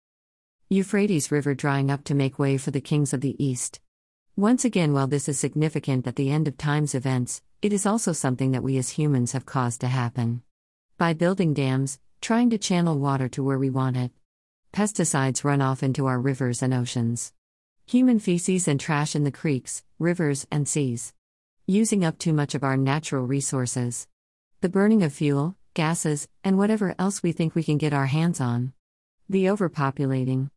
Euphrates 0.69 1.29
River 1.29 1.53
drying 1.53 1.91
up 1.91 2.05
to 2.05 2.15
make 2.15 2.39
way 2.39 2.55
for 2.55 2.71
the 2.71 2.79
kings 2.79 3.11
of 3.11 3.19
the 3.19 3.35
East. 3.43 3.81
Once 4.37 4.63
again, 4.63 4.93
while 4.93 5.07
this 5.07 5.27
is 5.27 5.37
significant 5.37 6.07
at 6.07 6.15
the 6.15 6.31
end 6.31 6.47
of 6.47 6.57
times 6.57 6.95
events, 6.95 7.41
it 7.61 7.73
is 7.73 7.85
also 7.85 8.13
something 8.13 8.51
that 8.51 8.63
we 8.63 8.77
as 8.77 8.91
humans 8.91 9.33
have 9.33 9.45
caused 9.45 9.81
to 9.81 9.87
happen. 9.87 10.41
By 10.97 11.13
building 11.13 11.53
dams, 11.53 11.99
trying 12.21 12.49
to 12.49 12.57
channel 12.57 12.97
water 12.97 13.29
to 13.29 13.43
where 13.43 13.59
we 13.59 13.69
want 13.69 13.97
it. 13.97 14.11
Pesticides 14.73 15.43
run 15.43 15.61
off 15.61 15.83
into 15.83 16.05
our 16.05 16.19
rivers 16.19 16.61
and 16.61 16.73
oceans. 16.73 17.33
Human 17.85 18.19
feces 18.19 18.67
and 18.67 18.79
trash 18.79 19.15
in 19.15 19.23
the 19.23 19.31
creeks, 19.31 19.83
rivers, 19.97 20.45
and 20.51 20.67
seas. 20.67 21.13
Using 21.65 22.03
up 22.03 22.17
too 22.17 22.33
much 22.33 22.53
of 22.55 22.63
our 22.63 22.77
natural 22.77 23.25
resources. 23.25 24.07
The 24.61 24.69
burning 24.69 25.03
of 25.03 25.13
fuel, 25.13 25.55
gases, 25.73 26.27
and 26.43 26.57
whatever 26.57 26.95
else 26.99 27.23
we 27.23 27.31
think 27.31 27.55
we 27.55 27.63
can 27.63 27.77
get 27.77 27.93
our 27.93 28.07
hands 28.07 28.41
on. 28.41 28.73
The 29.29 29.45
overpopulating. 29.45 30.49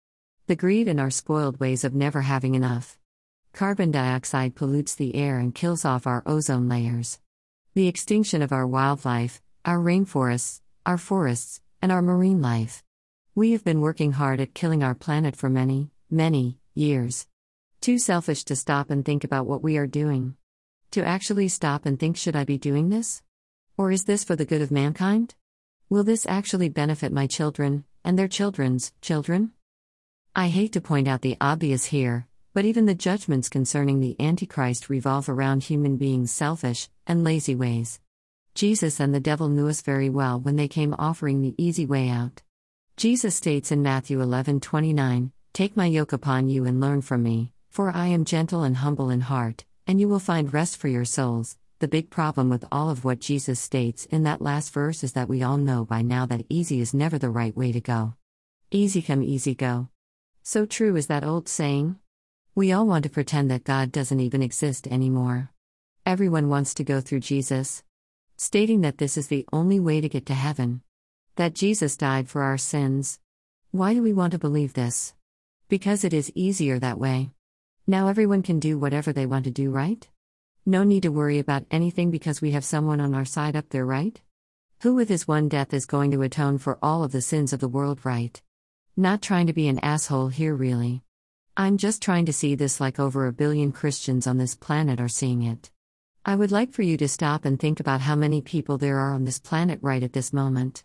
The 0.46 0.56
greed 0.56 0.88
and 0.88 0.98
our 0.98 1.10
spoiled 1.10 1.60
ways 1.60 1.84
of 1.84 1.94
never 1.94 2.22
having 2.22 2.54
enough. 2.54 2.98
Carbon 3.52 3.90
dioxide 3.90 4.54
pollutes 4.54 4.94
the 4.94 5.14
air 5.14 5.38
and 5.38 5.54
kills 5.54 5.84
off 5.84 6.06
our 6.06 6.22
ozone 6.26 6.68
layers. 6.68 7.20
The 7.74 7.88
extinction 7.88 8.42
of 8.42 8.52
our 8.52 8.66
wildlife, 8.66 9.42
our 9.64 9.78
rainforests, 9.78 10.60
our 10.90 10.98
forests, 10.98 11.60
and 11.80 11.92
our 11.92 12.02
marine 12.02 12.42
life. 12.42 12.82
We 13.36 13.52
have 13.52 13.62
been 13.62 13.80
working 13.80 14.10
hard 14.10 14.40
at 14.40 14.54
killing 14.54 14.82
our 14.82 14.96
planet 14.96 15.36
for 15.36 15.48
many, 15.48 15.92
many 16.10 16.58
years. 16.74 17.28
Too 17.80 17.96
selfish 17.96 18.42
to 18.46 18.56
stop 18.56 18.90
and 18.90 19.04
think 19.04 19.22
about 19.22 19.46
what 19.46 19.62
we 19.62 19.76
are 19.76 19.86
doing. 19.86 20.34
To 20.90 21.04
actually 21.04 21.46
stop 21.46 21.86
and 21.86 21.96
think, 21.96 22.16
should 22.16 22.34
I 22.34 22.42
be 22.42 22.58
doing 22.58 22.88
this? 22.88 23.22
Or 23.78 23.92
is 23.92 24.02
this 24.02 24.24
for 24.24 24.34
the 24.34 24.44
good 24.44 24.62
of 24.62 24.72
mankind? 24.72 25.36
Will 25.88 26.02
this 26.02 26.26
actually 26.26 26.68
benefit 26.68 27.12
my 27.12 27.28
children, 27.28 27.84
and 28.04 28.18
their 28.18 28.26
children's 28.26 28.92
children? 29.00 29.52
I 30.34 30.48
hate 30.48 30.72
to 30.72 30.80
point 30.80 31.06
out 31.06 31.22
the 31.22 31.36
obvious 31.40 31.84
here, 31.84 32.26
but 32.52 32.64
even 32.64 32.86
the 32.86 32.96
judgments 32.96 33.48
concerning 33.48 34.00
the 34.00 34.16
Antichrist 34.18 34.90
revolve 34.90 35.28
around 35.28 35.62
human 35.62 35.98
beings' 35.98 36.32
selfish 36.32 36.88
and 37.06 37.22
lazy 37.22 37.54
ways. 37.54 38.00
Jesus 38.54 39.00
and 39.00 39.14
the 39.14 39.20
devil 39.20 39.48
knew 39.48 39.68
us 39.68 39.80
very 39.80 40.10
well 40.10 40.40
when 40.40 40.56
they 40.56 40.68
came 40.68 40.94
offering 40.98 41.40
the 41.40 41.54
easy 41.56 41.86
way 41.86 42.08
out. 42.08 42.42
Jesus 42.96 43.34
states 43.34 43.70
in 43.70 43.82
Matthew 43.82 44.20
11:29, 44.20 45.32
"Take 45.52 45.76
my 45.76 45.86
yoke 45.86 46.12
upon 46.12 46.48
you 46.48 46.64
and 46.64 46.80
learn 46.80 47.00
from 47.00 47.22
me, 47.22 47.52
for 47.68 47.90
I 47.90 48.08
am 48.08 48.24
gentle 48.24 48.62
and 48.62 48.76
humble 48.78 49.08
in 49.08 49.22
heart, 49.22 49.64
and 49.86 50.00
you 50.00 50.08
will 50.08 50.18
find 50.18 50.52
rest 50.52 50.76
for 50.76 50.88
your 50.88 51.04
souls." 51.04 51.56
The 51.78 51.88
big 51.88 52.10
problem 52.10 52.50
with 52.50 52.66
all 52.70 52.90
of 52.90 53.04
what 53.04 53.20
Jesus 53.20 53.58
states 53.58 54.04
in 54.06 54.24
that 54.24 54.42
last 54.42 54.70
verse 54.70 55.02
is 55.02 55.12
that 55.12 55.30
we 55.30 55.42
all 55.42 55.56
know 55.56 55.86
by 55.86 56.02
now 56.02 56.26
that 56.26 56.44
easy 56.50 56.80
is 56.80 56.92
never 56.92 57.18
the 57.18 57.30
right 57.30 57.56
way 57.56 57.72
to 57.72 57.80
go. 57.80 58.14
Easy 58.70 59.00
come, 59.00 59.22
easy 59.22 59.54
go. 59.54 59.88
So 60.42 60.66
true 60.66 60.96
is 60.96 61.06
that 61.06 61.24
old 61.24 61.48
saying. 61.48 61.96
We 62.54 62.70
all 62.70 62.86
want 62.86 63.04
to 63.04 63.10
pretend 63.10 63.50
that 63.50 63.64
God 63.64 63.92
doesn't 63.92 64.20
even 64.20 64.42
exist 64.42 64.86
anymore. 64.88 65.50
Everyone 66.04 66.50
wants 66.50 66.74
to 66.74 66.84
go 66.84 67.00
through 67.00 67.20
Jesus, 67.20 67.82
stating 68.42 68.80
that 68.80 68.96
this 68.96 69.18
is 69.18 69.26
the 69.26 69.44
only 69.52 69.78
way 69.78 70.00
to 70.00 70.08
get 70.08 70.24
to 70.24 70.32
heaven, 70.32 70.80
that 71.36 71.54
Jesus 71.54 71.94
died 71.94 72.26
for 72.26 72.40
our 72.40 72.56
sins. 72.56 73.20
Why 73.70 73.92
do 73.92 74.02
we 74.02 74.14
want 74.14 74.30
to 74.32 74.38
believe 74.38 74.72
this? 74.72 75.12
Because 75.68 76.04
it 76.04 76.14
is 76.14 76.32
easier 76.34 76.78
that 76.78 76.98
way. 76.98 77.32
Now 77.86 78.08
everyone 78.08 78.40
can 78.40 78.58
do 78.58 78.78
whatever 78.78 79.12
they 79.12 79.26
want 79.26 79.44
to 79.44 79.50
do, 79.50 79.70
right? 79.70 80.08
No 80.64 80.84
need 80.84 81.02
to 81.02 81.10
worry 81.10 81.38
about 81.38 81.66
anything 81.70 82.10
because 82.10 82.40
we 82.40 82.52
have 82.52 82.64
someone 82.64 82.98
on 82.98 83.12
our 83.12 83.26
side 83.26 83.56
up 83.56 83.68
there, 83.68 83.84
right? 83.84 84.18
Who 84.80 84.94
with 84.94 85.10
his 85.10 85.28
one 85.28 85.50
death 85.50 85.74
is 85.74 85.84
going 85.84 86.10
to 86.12 86.22
atone 86.22 86.56
for 86.56 86.78
all 86.80 87.04
of 87.04 87.12
the 87.12 87.20
sins 87.20 87.52
of 87.52 87.60
the 87.60 87.68
world, 87.68 88.00
right? 88.04 88.40
Not 88.96 89.20
trying 89.20 89.48
to 89.48 89.52
be 89.52 89.68
an 89.68 89.80
asshole 89.80 90.28
here, 90.28 90.54
really. 90.54 91.02
I'm 91.58 91.76
just 91.76 92.00
trying 92.00 92.24
to 92.24 92.32
see 92.32 92.54
this 92.54 92.80
like 92.80 92.98
over 92.98 93.26
a 93.26 93.34
billion 93.34 93.70
Christians 93.70 94.26
on 94.26 94.38
this 94.38 94.54
planet 94.54 94.98
are 94.98 95.08
seeing 95.08 95.42
it. 95.42 95.70
I 96.22 96.36
would 96.36 96.52
like 96.52 96.74
for 96.74 96.82
you 96.82 96.98
to 96.98 97.08
stop 97.08 97.46
and 97.46 97.58
think 97.58 97.80
about 97.80 98.02
how 98.02 98.14
many 98.14 98.42
people 98.42 98.76
there 98.76 98.98
are 98.98 99.14
on 99.14 99.24
this 99.24 99.38
planet 99.38 99.78
right 99.80 100.02
at 100.02 100.12
this 100.12 100.34
moment. 100.34 100.84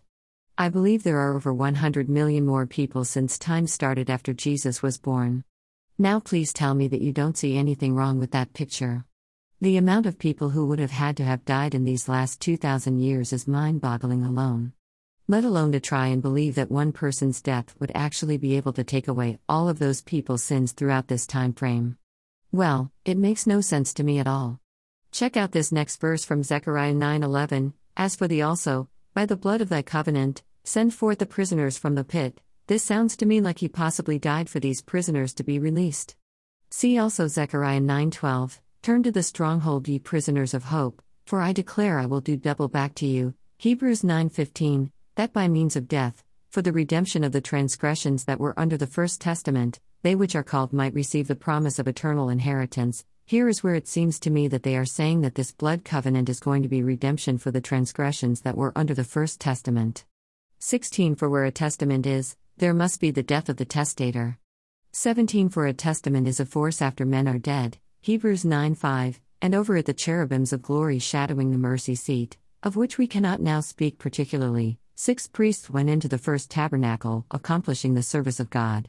I 0.56 0.70
believe 0.70 1.02
there 1.02 1.18
are 1.18 1.36
over 1.36 1.52
100 1.52 2.08
million 2.08 2.46
more 2.46 2.66
people 2.66 3.04
since 3.04 3.38
time 3.38 3.66
started 3.66 4.08
after 4.08 4.32
Jesus 4.32 4.82
was 4.82 4.96
born. 4.96 5.44
Now, 5.98 6.20
please 6.20 6.54
tell 6.54 6.74
me 6.74 6.88
that 6.88 7.02
you 7.02 7.12
don't 7.12 7.36
see 7.36 7.58
anything 7.58 7.94
wrong 7.94 8.18
with 8.18 8.30
that 8.30 8.54
picture. 8.54 9.04
The 9.60 9.76
amount 9.76 10.06
of 10.06 10.18
people 10.18 10.50
who 10.50 10.64
would 10.68 10.78
have 10.78 10.90
had 10.90 11.18
to 11.18 11.24
have 11.24 11.44
died 11.44 11.74
in 11.74 11.84
these 11.84 12.08
last 12.08 12.40
2,000 12.40 12.98
years 12.98 13.34
is 13.34 13.46
mind 13.46 13.82
boggling 13.82 14.24
alone. 14.24 14.72
Let 15.28 15.44
alone 15.44 15.72
to 15.72 15.80
try 15.80 16.06
and 16.06 16.22
believe 16.22 16.54
that 16.54 16.70
one 16.70 16.92
person's 16.92 17.42
death 17.42 17.74
would 17.78 17.92
actually 17.94 18.38
be 18.38 18.56
able 18.56 18.72
to 18.72 18.84
take 18.84 19.06
away 19.06 19.38
all 19.50 19.68
of 19.68 19.80
those 19.80 20.00
people's 20.00 20.42
sins 20.42 20.72
throughout 20.72 21.08
this 21.08 21.26
time 21.26 21.52
frame. 21.52 21.98
Well, 22.52 22.90
it 23.04 23.18
makes 23.18 23.46
no 23.46 23.60
sense 23.60 23.92
to 23.94 24.02
me 24.02 24.18
at 24.18 24.26
all. 24.26 24.60
Check 25.16 25.34
out 25.34 25.52
this 25.52 25.72
next 25.72 25.98
verse 25.98 26.26
from 26.26 26.42
Zechariah 26.42 26.92
9:11. 26.92 27.72
As 27.96 28.14
for 28.14 28.28
thee 28.28 28.42
also, 28.42 28.90
by 29.14 29.24
the 29.24 29.34
blood 29.34 29.62
of 29.62 29.70
thy 29.70 29.80
covenant, 29.80 30.42
send 30.62 30.92
forth 30.92 31.20
the 31.20 31.24
prisoners 31.24 31.78
from 31.78 31.94
the 31.94 32.04
pit. 32.04 32.42
This 32.66 32.82
sounds 32.82 33.16
to 33.16 33.24
me 33.24 33.40
like 33.40 33.60
he 33.60 33.66
possibly 33.66 34.18
died 34.18 34.50
for 34.50 34.60
these 34.60 34.82
prisoners 34.82 35.32
to 35.32 35.42
be 35.42 35.58
released. 35.58 36.16
See 36.68 36.98
also 36.98 37.28
Zechariah 37.28 37.80
9:12. 37.80 38.60
Turn 38.82 39.02
to 39.04 39.10
the 39.10 39.22
stronghold 39.22 39.88
ye 39.88 39.98
prisoners 39.98 40.52
of 40.52 40.64
hope, 40.64 41.00
for 41.24 41.40
I 41.40 41.54
declare 41.54 41.98
I 41.98 42.04
will 42.04 42.20
do 42.20 42.36
double 42.36 42.68
back 42.68 42.94
to 42.96 43.06
you. 43.06 43.32
Hebrews 43.56 44.02
9:15. 44.02 44.90
That 45.14 45.32
by 45.32 45.48
means 45.48 45.76
of 45.76 45.88
death, 45.88 46.22
for 46.50 46.60
the 46.60 46.74
redemption 46.74 47.24
of 47.24 47.32
the 47.32 47.40
transgressions 47.40 48.24
that 48.24 48.38
were 48.38 48.60
under 48.60 48.76
the 48.76 48.86
first 48.86 49.22
testament, 49.22 49.80
they 50.02 50.14
which 50.14 50.36
are 50.36 50.42
called 50.42 50.74
might 50.74 50.92
receive 50.92 51.26
the 51.26 51.34
promise 51.34 51.78
of 51.78 51.88
eternal 51.88 52.28
inheritance. 52.28 53.06
Here 53.28 53.48
is 53.48 53.64
where 53.64 53.74
it 53.74 53.88
seems 53.88 54.20
to 54.20 54.30
me 54.30 54.46
that 54.46 54.62
they 54.62 54.76
are 54.76 54.84
saying 54.84 55.22
that 55.22 55.34
this 55.34 55.50
blood 55.50 55.84
covenant 55.84 56.28
is 56.28 56.38
going 56.38 56.62
to 56.62 56.68
be 56.68 56.84
redemption 56.84 57.38
for 57.38 57.50
the 57.50 57.60
transgressions 57.60 58.42
that 58.42 58.56
were 58.56 58.72
under 58.76 58.94
the 58.94 59.02
First 59.02 59.40
Testament. 59.40 60.04
16 60.60 61.16
For 61.16 61.28
where 61.28 61.44
a 61.44 61.50
testament 61.50 62.06
is, 62.06 62.36
there 62.58 62.72
must 62.72 63.00
be 63.00 63.10
the 63.10 63.24
death 63.24 63.48
of 63.48 63.56
the 63.56 63.64
testator. 63.64 64.38
17 64.92 65.48
For 65.48 65.66
a 65.66 65.72
testament 65.72 66.28
is 66.28 66.38
a 66.38 66.46
force 66.46 66.80
after 66.80 67.04
men 67.04 67.26
are 67.26 67.36
dead, 67.36 67.78
Hebrews 68.00 68.44
9 68.44 68.76
5, 68.76 69.20
and 69.42 69.56
over 69.56 69.76
it 69.76 69.86
the 69.86 69.92
cherubims 69.92 70.52
of 70.52 70.62
glory 70.62 71.00
shadowing 71.00 71.50
the 71.50 71.58
mercy 71.58 71.96
seat, 71.96 72.36
of 72.62 72.76
which 72.76 72.96
we 72.96 73.08
cannot 73.08 73.40
now 73.40 73.58
speak 73.58 73.98
particularly. 73.98 74.78
Six 74.94 75.26
priests 75.26 75.68
went 75.68 75.90
into 75.90 76.06
the 76.06 76.16
first 76.16 76.48
tabernacle, 76.48 77.26
accomplishing 77.32 77.94
the 77.94 78.04
service 78.04 78.38
of 78.38 78.50
God. 78.50 78.88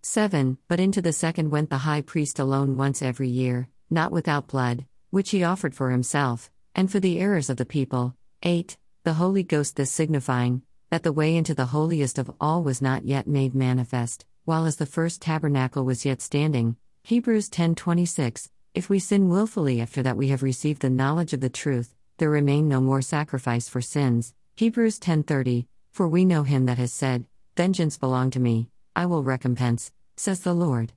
7 0.00 0.56
But 0.68 0.80
into 0.80 1.02
the 1.02 1.12
second 1.12 1.50
went 1.50 1.68
the 1.68 1.84
high 1.84 2.00
priest 2.00 2.38
alone 2.38 2.78
once 2.78 3.02
every 3.02 3.28
year, 3.28 3.68
not 3.90 4.12
without 4.12 4.48
blood, 4.48 4.86
which 5.10 5.30
he 5.30 5.44
offered 5.44 5.74
for 5.74 5.90
himself, 5.90 6.50
and 6.74 6.90
for 6.90 7.00
the 7.00 7.18
errors 7.18 7.50
of 7.50 7.56
the 7.56 7.64
people. 7.64 8.14
8. 8.42 8.76
The 9.04 9.14
Holy 9.14 9.42
Ghost, 9.42 9.76
this 9.76 9.92
signifying, 9.92 10.62
that 10.90 11.02
the 11.02 11.12
way 11.12 11.36
into 11.36 11.54
the 11.54 11.66
holiest 11.66 12.18
of 12.18 12.30
all 12.40 12.62
was 12.62 12.82
not 12.82 13.04
yet 13.04 13.26
made 13.26 13.54
manifest, 13.54 14.24
while 14.44 14.66
as 14.66 14.76
the 14.76 14.86
first 14.86 15.20
tabernacle 15.20 15.84
was 15.84 16.04
yet 16.04 16.20
standing. 16.22 16.76
Hebrews 17.02 17.48
10:26. 17.50 18.50
If 18.74 18.88
we 18.88 18.98
sin 18.98 19.28
wilfully 19.28 19.80
after 19.80 20.02
that 20.02 20.16
we 20.16 20.28
have 20.28 20.42
received 20.42 20.82
the 20.82 20.90
knowledge 20.90 21.32
of 21.32 21.40
the 21.40 21.48
truth, 21.48 21.94
there 22.18 22.30
remain 22.30 22.68
no 22.68 22.80
more 22.80 23.02
sacrifice 23.02 23.68
for 23.68 23.80
sins. 23.80 24.34
Hebrews 24.56 24.98
10:30. 24.98 25.66
For 25.90 26.08
we 26.08 26.24
know 26.24 26.42
him 26.42 26.66
that 26.66 26.78
has 26.78 26.92
said, 26.92 27.26
Vengeance 27.56 27.98
belong 27.98 28.30
to 28.30 28.40
me, 28.40 28.68
I 28.96 29.06
will 29.06 29.22
recompense, 29.22 29.92
says 30.16 30.40
the 30.40 30.54
Lord. 30.54 30.92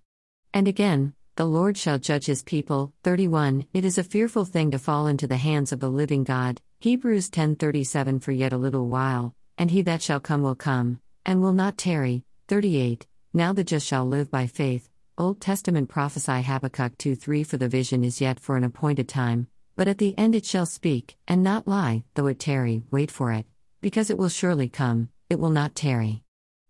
And 0.54 0.67
again, 0.67 1.13
the 1.38 1.45
Lord 1.45 1.78
shall 1.78 2.00
judge 2.00 2.26
his 2.26 2.41
people. 2.41 2.93
31 3.04 3.67
It 3.71 3.86
is 3.86 4.00
a 4.00 4.04
fearful 4.04 4.43
thing 4.43 4.71
to 4.71 4.80
fall 4.80 5.06
into 5.06 5.28
the 5.28 5.38
hands 5.38 5.71
of 5.71 5.80
the 5.80 5.89
living 5.89 6.23
God. 6.23 6.60
Hebrews 6.80 7.30
10:37 7.30 8.19
For 8.23 8.32
yet 8.32 8.54
a 8.54 8.58
little 8.58 8.88
while, 8.88 9.36
and 9.56 9.69
he 9.69 9.84
that 9.84 10.02
shall 10.02 10.19
come 10.19 10.41
will 10.41 10.56
come, 10.56 11.00
and 11.28 11.39
will 11.39 11.54
not 11.54 11.78
tarry. 11.78 12.23
38 12.47 13.06
Now 13.36 13.54
the 13.54 13.63
just 13.63 13.86
shall 13.86 14.08
live 14.08 14.32
by 14.32 14.47
faith. 14.47 14.89
Old 15.15 15.39
Testament 15.39 15.89
prophesy 15.89 16.41
Habakkuk 16.41 16.97
2 16.97 17.13
3 17.13 17.43
For 17.43 17.58
the 17.58 17.69
vision 17.69 18.04
is 18.04 18.19
yet 18.19 18.39
for 18.39 18.58
an 18.58 18.63
appointed 18.63 19.08
time, 19.08 19.45
but 19.76 19.88
at 19.88 20.00
the 20.00 20.17
end 20.17 20.34
it 20.34 20.45
shall 20.45 20.65
speak, 20.65 21.17
and 21.28 21.43
not 21.43 21.67
lie, 21.67 22.04
though 22.15 22.26
it 22.26 22.39
tarry, 22.39 22.82
wait 22.89 23.12
for 23.12 23.32
it, 23.32 23.45
because 23.80 24.10
it 24.10 24.17
will 24.17 24.30
surely 24.30 24.69
come, 24.69 25.10
it 25.30 25.39
will 25.39 25.52
not 25.52 25.76
tarry. 25.76 26.23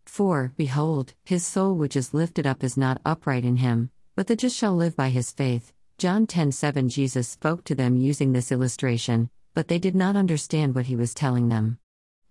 4 0.08 0.52
Behold, 0.58 1.14
his 1.24 1.48
soul 1.48 1.74
which 1.74 1.96
is 1.96 2.14
lifted 2.14 2.46
up 2.46 2.66
is 2.66 2.76
not 2.76 3.00
upright 3.06 3.46
in 3.46 3.56
him 3.56 3.92
but 4.18 4.26
the 4.26 4.36
just 4.36 4.58
shall 4.58 4.76
live 4.76 4.96
by 4.96 5.10
his 5.10 5.32
faith. 5.32 5.72
John 6.00 6.26
10:7 6.26 6.90
Jesus 6.90 7.28
spoke 7.28 7.64
to 7.66 7.76
them 7.76 7.96
using 7.96 8.32
this 8.32 8.52
illustration, 8.52 9.30
but 9.54 9.68
they 9.68 9.78
did 9.78 9.96
not 9.96 10.16
understand 10.16 10.74
what 10.74 10.88
he 10.88 10.96
was 10.96 11.14
telling 11.14 11.50
them. 11.50 11.78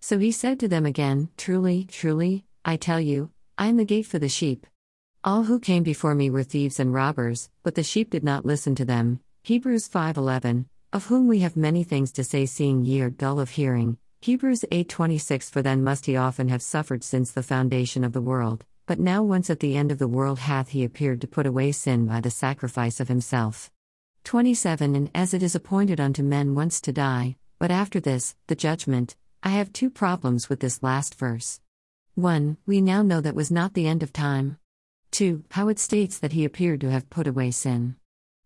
So 0.01 0.19
he 0.19 0.33
said 0.33 0.59
to 0.59 0.69
them 0.69 0.85
again, 0.85 1.29
Truly, 1.37 1.85
truly, 1.85 2.45
I 2.65 2.77
tell 2.77 3.01
you, 3.01 3.31
I 3.57 3.69
am 3.69 3.77
the 3.77 3.85
gate 3.85 4.07
for 4.07 4.19
the 4.19 4.29
sheep. 4.29 4.67
All 5.23 5.45
who 5.45 5.61
came 5.61 5.85
before 5.85 6.17
me 6.17 6.29
were 6.29 6.43
thieves 6.43 6.81
and 6.81 6.93
robbers, 6.93 7.51
but 7.63 7.77
the 7.77 7.85
sheep 7.85 8.11
did 8.11 8.25
not 8.25 8.45
listen 8.45 8.75
to 8.75 8.85
them. 8.85 9.21
Hebrews 9.45 9.87
5:11, 9.87 10.67
of 10.93 11.07
whom 11.07 11.29
we 11.29 11.39
have 11.39 11.57
many 11.57 11.85
things 11.85 12.11
to 12.15 12.25
say 12.25 12.47
seeing 12.47 12.85
ye 12.85 13.01
are 13.01 13.11
dull 13.11 13.39
of 13.39 13.51
hearing. 13.51 13.97
Hebrews 14.23 14.65
8:26 14.73 15.51
For 15.51 15.63
then 15.63 15.85
must 15.85 16.07
he 16.07 16.17
often 16.17 16.49
have 16.49 16.63
suffered 16.63 17.05
since 17.05 17.31
the 17.31 17.45
foundation 17.45 18.03
of 18.03 18.13
the 18.13 18.21
world. 18.21 18.65
But 18.87 19.01
now, 19.01 19.25
once 19.25 19.51
at 19.51 19.59
the 19.59 19.77
end 19.77 19.91
of 19.91 19.99
the 19.99 20.07
world, 20.07 20.39
hath 20.39 20.69
he 20.69 20.85
appeared 20.85 21.21
to 21.21 21.27
put 21.27 21.45
away 21.45 21.73
sin 21.73 22.07
by 22.07 22.21
the 22.21 22.31
sacrifice 22.31 23.01
of 23.01 23.09
himself. 23.09 23.71
27 24.23 24.95
And 24.95 25.11
as 25.13 25.35
it 25.35 25.43
is 25.43 25.57
appointed 25.57 25.99
unto 25.99 26.23
men 26.23 26.55
once 26.55 26.81
to 26.83 26.93
die, 26.93 27.37
but 27.59 27.73
after 27.73 27.99
this, 27.99 28.37
the 28.47 28.55
judgment, 28.55 29.17
I 29.43 29.51
have 29.51 29.73
two 29.73 29.91
problems 29.91 30.49
with 30.49 30.61
this 30.61 30.85
last 30.85 31.17
verse. 31.17 31.61
1. 32.15 32.59
We 32.65 32.81
now 32.81 33.03
know 33.03 33.21
that 33.21 33.35
was 33.35 33.51
not 33.51 33.75
the 33.75 33.89
end 33.89 34.05
of 34.05 34.13
time. 34.13 34.57
2. 35.11 35.43
How 35.51 35.69
it 35.69 35.81
states 35.81 36.19
that 36.19 36.33
he 36.33 36.45
appeared 36.45 36.81
to 36.83 36.91
have 36.91 37.11
put 37.11 37.27
away 37.27 37.51
sin. 37.51 37.97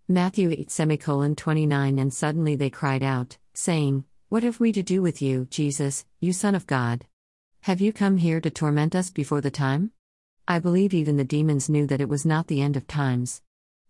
Matthew 0.08 0.50
8 0.50 0.70
semicolon 0.70 1.36
29 1.36 1.98
And 1.98 2.14
suddenly 2.14 2.56
they 2.56 2.70
cried 2.70 3.02
out, 3.02 3.36
saying, 3.52 4.04
What 4.30 4.42
have 4.42 4.58
we 4.58 4.72
to 4.72 4.82
do 4.82 5.02
with 5.02 5.20
you, 5.20 5.46
Jesus, 5.50 6.06
you 6.18 6.32
Son 6.32 6.54
of 6.54 6.66
God? 6.66 7.04
Have 7.62 7.82
you 7.82 7.92
come 7.92 8.16
here 8.16 8.40
to 8.40 8.50
torment 8.50 8.94
us 8.94 9.10
before 9.10 9.42
the 9.42 9.50
time? 9.50 9.92
I 10.50 10.58
believe 10.58 10.92
even 10.92 11.16
the 11.16 11.22
demons 11.22 11.68
knew 11.68 11.86
that 11.86 12.00
it 12.00 12.08
was 12.08 12.26
not 12.26 12.48
the 12.48 12.60
end 12.60 12.76
of 12.76 12.88
times. 12.88 13.40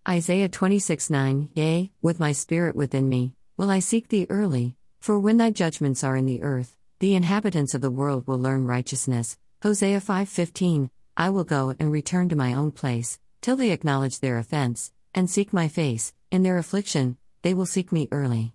Isaiah 0.07 0.51
26 0.51 1.09
9 1.09 1.49
Yea, 1.55 1.91
with 2.03 2.21
my 2.21 2.33
spirit 2.33 2.77
within 2.77 3.09
me, 3.09 3.33
will 3.57 3.71
I 3.71 3.79
seek 3.79 4.09
thee 4.09 4.27
early, 4.29 4.77
for 5.01 5.19
when 5.19 5.39
thy 5.39 5.53
judgments 5.53 6.05
are 6.05 6.19
in 6.19 6.27
the 6.27 6.43
earth, 6.43 6.77
the 6.99 7.15
inhabitants 7.15 7.73
of 7.73 7.81
the 7.81 7.91
world 7.91 8.27
will 8.27 8.39
learn 8.39 8.67
righteousness. 8.67 9.39
Hosea 9.63 10.03
5:15 10.03 10.91
I 11.17 11.31
will 11.31 11.45
go 11.45 11.75
and 11.79 11.91
return 11.91 12.29
to 12.29 12.37
my 12.37 12.53
own 12.53 12.73
place, 12.73 13.19
till 13.41 13.57
they 13.57 13.71
acknowledge 13.71 14.21
their 14.21 14.37
offense, 14.37 14.93
and 15.15 15.31
seek 15.31 15.55
my 15.55 15.67
face, 15.67 16.13
in 16.31 16.43
their 16.43 16.59
affliction, 16.59 17.17
they 17.41 17.55
will 17.55 17.65
seek 17.65 17.91
me 17.91 18.07
early. 18.13 18.53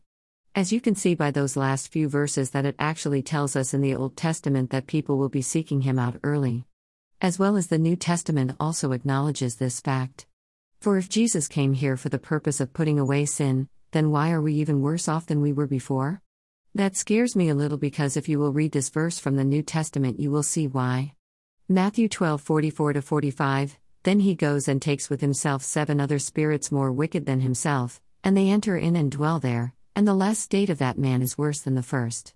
As 0.53 0.71
you 0.71 0.79
can 0.79 0.93
see 0.93 1.15
by 1.15 1.31
those 1.31 1.57
last 1.57 1.91
few 1.91 2.07
verses, 2.07 2.51
that 2.51 2.67
it 2.67 2.75
actually 2.77 3.23
tells 3.23 3.55
us 3.55 3.73
in 3.73 3.81
the 3.81 3.95
Old 3.95 4.15
Testament 4.15 4.69
that 4.69 4.85
people 4.85 5.17
will 5.17 5.29
be 5.29 5.41
seeking 5.41 5.81
him 5.81 5.97
out 5.97 6.19
early 6.21 6.67
as 7.25 7.39
well 7.39 7.57
as 7.57 7.65
the 7.65 7.79
New 7.79 7.95
Testament 7.95 8.55
also 8.59 8.91
acknowledges 8.91 9.55
this 9.55 9.81
fact. 9.81 10.27
For 10.79 10.95
if 10.95 11.09
Jesus 11.09 11.47
came 11.47 11.73
here 11.73 11.97
for 11.97 12.07
the 12.09 12.19
purpose 12.19 12.59
of 12.59 12.71
putting 12.71 12.99
away 12.99 13.25
sin, 13.25 13.67
then 13.93 14.11
why 14.11 14.29
are 14.29 14.43
we 14.43 14.53
even 14.53 14.83
worse 14.83 15.07
off 15.07 15.25
than 15.25 15.41
we 15.41 15.51
were 15.51 15.65
before? 15.65 16.21
That 16.75 16.95
scares 16.95 17.35
me 17.35 17.49
a 17.49 17.55
little 17.55 17.79
because 17.79 18.15
if 18.15 18.29
you 18.29 18.37
will 18.37 18.53
read 18.53 18.73
this 18.73 18.89
verse 18.89 19.17
from 19.17 19.37
the 19.37 19.43
New 19.43 19.63
Testament, 19.63 20.19
you 20.19 20.29
will 20.29 20.43
see 20.43 20.67
why. 20.67 21.15
Matthew 21.67 22.07
12 22.09 22.41
44 22.41 23.01
45 23.01 23.79
Then 24.03 24.19
he 24.19 24.35
goes 24.35 24.67
and 24.67 24.79
takes 24.79 25.09
with 25.09 25.21
himself 25.21 25.63
seven 25.63 25.99
other 25.99 26.19
spirits 26.19 26.71
more 26.71 26.91
wicked 26.91 27.25
than 27.25 27.39
himself, 27.39 27.99
and 28.23 28.37
they 28.37 28.51
enter 28.51 28.77
in 28.77 28.95
and 28.95 29.09
dwell 29.09 29.39
there, 29.39 29.73
and 29.95 30.07
the 30.07 30.13
last 30.13 30.41
state 30.41 30.69
of 30.69 30.77
that 30.77 30.99
man 30.99 31.23
is 31.23 31.39
worse 31.39 31.61
than 31.61 31.73
the 31.73 31.81
first. 31.81 32.35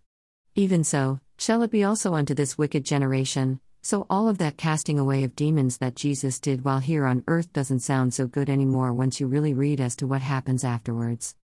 Even 0.56 0.84
so, 0.84 1.20
shall 1.38 1.62
it 1.62 1.70
be 1.70 1.84
also 1.84 2.16
unto 2.16 2.34
this 2.34 2.58
wicked 2.58 2.86
generation. 2.86 3.60
So, 3.90 4.06
all 4.08 4.30
of 4.30 4.38
that 4.38 4.56
casting 4.56 5.00
away 5.00 5.24
of 5.24 5.36
demons 5.36 5.80
that 5.80 5.96
Jesus 5.96 6.40
did 6.40 6.64
while 6.64 6.78
here 6.78 7.08
on 7.08 7.24
earth 7.28 7.52
doesn't 7.52 7.80
sound 7.80 8.14
so 8.14 8.28
good 8.28 8.48
anymore 8.48 8.94
once 8.94 9.20
you 9.20 9.26
really 9.26 9.56
read 9.56 9.82
as 9.82 9.96
to 9.96 10.06
what 10.06 10.22
happens 10.22 10.64
afterwards. 10.64 11.36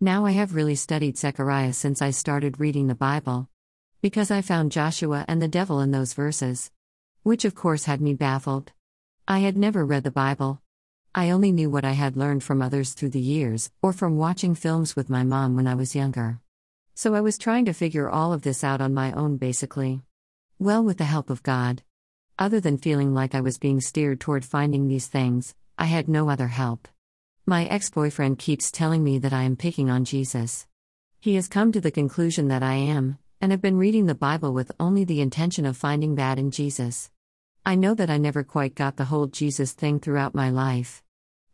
Now, 0.00 0.24
I 0.24 0.30
have 0.30 0.54
really 0.54 0.76
studied 0.76 1.18
Zechariah 1.18 1.72
since 1.72 2.00
I 2.00 2.10
started 2.10 2.60
reading 2.60 2.86
the 2.86 2.94
Bible. 2.94 3.48
Because 4.00 4.30
I 4.30 4.40
found 4.40 4.70
Joshua 4.70 5.24
and 5.26 5.42
the 5.42 5.48
devil 5.48 5.80
in 5.80 5.90
those 5.90 6.12
verses. 6.12 6.70
Which, 7.24 7.44
of 7.44 7.56
course, 7.56 7.86
had 7.86 8.00
me 8.00 8.14
baffled. 8.14 8.70
I 9.26 9.40
had 9.40 9.56
never 9.56 9.84
read 9.84 10.04
the 10.04 10.12
Bible. 10.12 10.62
I 11.12 11.30
only 11.30 11.50
knew 11.50 11.70
what 11.70 11.84
I 11.84 11.94
had 11.94 12.16
learned 12.16 12.44
from 12.44 12.62
others 12.62 12.92
through 12.92 13.10
the 13.10 13.18
years, 13.18 13.72
or 13.82 13.92
from 13.92 14.16
watching 14.16 14.54
films 14.54 14.94
with 14.94 15.10
my 15.10 15.24
mom 15.24 15.56
when 15.56 15.66
I 15.66 15.74
was 15.74 15.96
younger. 15.96 16.38
So 16.94 17.16
I 17.16 17.20
was 17.20 17.36
trying 17.36 17.64
to 17.64 17.72
figure 17.72 18.08
all 18.08 18.32
of 18.32 18.42
this 18.42 18.62
out 18.62 18.80
on 18.80 18.94
my 18.94 19.10
own 19.10 19.38
basically. 19.38 20.02
Well, 20.60 20.84
with 20.84 20.98
the 20.98 21.04
help 21.04 21.30
of 21.30 21.42
God. 21.42 21.82
Other 22.38 22.60
than 22.60 22.78
feeling 22.78 23.12
like 23.12 23.34
I 23.34 23.40
was 23.40 23.58
being 23.58 23.80
steered 23.80 24.20
toward 24.20 24.44
finding 24.44 24.86
these 24.86 25.08
things, 25.08 25.54
I 25.76 25.86
had 25.86 26.08
no 26.08 26.30
other 26.30 26.46
help. 26.46 26.86
My 27.44 27.64
ex 27.66 27.90
boyfriend 27.90 28.38
keeps 28.38 28.70
telling 28.70 29.02
me 29.02 29.18
that 29.18 29.32
I 29.32 29.42
am 29.42 29.56
picking 29.56 29.90
on 29.90 30.04
Jesus. 30.04 30.68
He 31.20 31.34
has 31.34 31.48
come 31.48 31.72
to 31.72 31.80
the 31.80 31.90
conclusion 31.90 32.48
that 32.48 32.62
I 32.62 32.74
am, 32.74 33.18
and 33.40 33.50
have 33.50 33.60
been 33.60 33.78
reading 33.78 34.06
the 34.06 34.14
Bible 34.14 34.54
with 34.54 34.70
only 34.78 35.04
the 35.04 35.20
intention 35.20 35.66
of 35.66 35.76
finding 35.76 36.14
bad 36.14 36.38
in 36.38 36.52
Jesus. 36.52 37.10
I 37.66 37.74
know 37.74 37.94
that 37.94 38.08
I 38.08 38.18
never 38.18 38.44
quite 38.44 38.76
got 38.76 38.96
the 38.96 39.06
whole 39.06 39.26
Jesus 39.26 39.72
thing 39.72 39.98
throughout 39.98 40.36
my 40.36 40.50
life. 40.50 41.02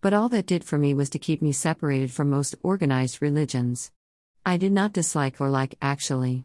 But 0.02 0.12
all 0.12 0.28
that 0.28 0.46
did 0.46 0.62
for 0.62 0.76
me 0.76 0.92
was 0.92 1.08
to 1.10 1.18
keep 1.18 1.40
me 1.40 1.52
separated 1.52 2.10
from 2.10 2.28
most 2.28 2.54
organized 2.62 3.22
religions. 3.22 3.92
I 4.44 4.58
did 4.58 4.72
not 4.72 4.92
dislike 4.92 5.40
or 5.40 5.48
like 5.48 5.76
actually. 5.80 6.44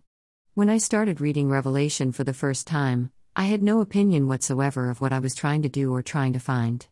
When 0.56 0.70
I 0.70 0.78
started 0.78 1.20
reading 1.20 1.50
Revelation 1.50 2.14
for 2.14 2.24
the 2.24 2.34
first 2.34 2.66
time, 2.66 3.12
I 3.36 3.44
had 3.44 3.62
no 3.62 3.82
opinion 3.82 4.30
whatsoever 4.30 4.90
of 4.90 5.02
what 5.02 5.12
I 5.12 5.20
was 5.20 5.36
trying 5.36 5.64
to 5.64 5.68
do 5.68 5.94
or 5.94 6.02
trying 6.02 6.32
to 6.32 6.40
find. 6.40 6.88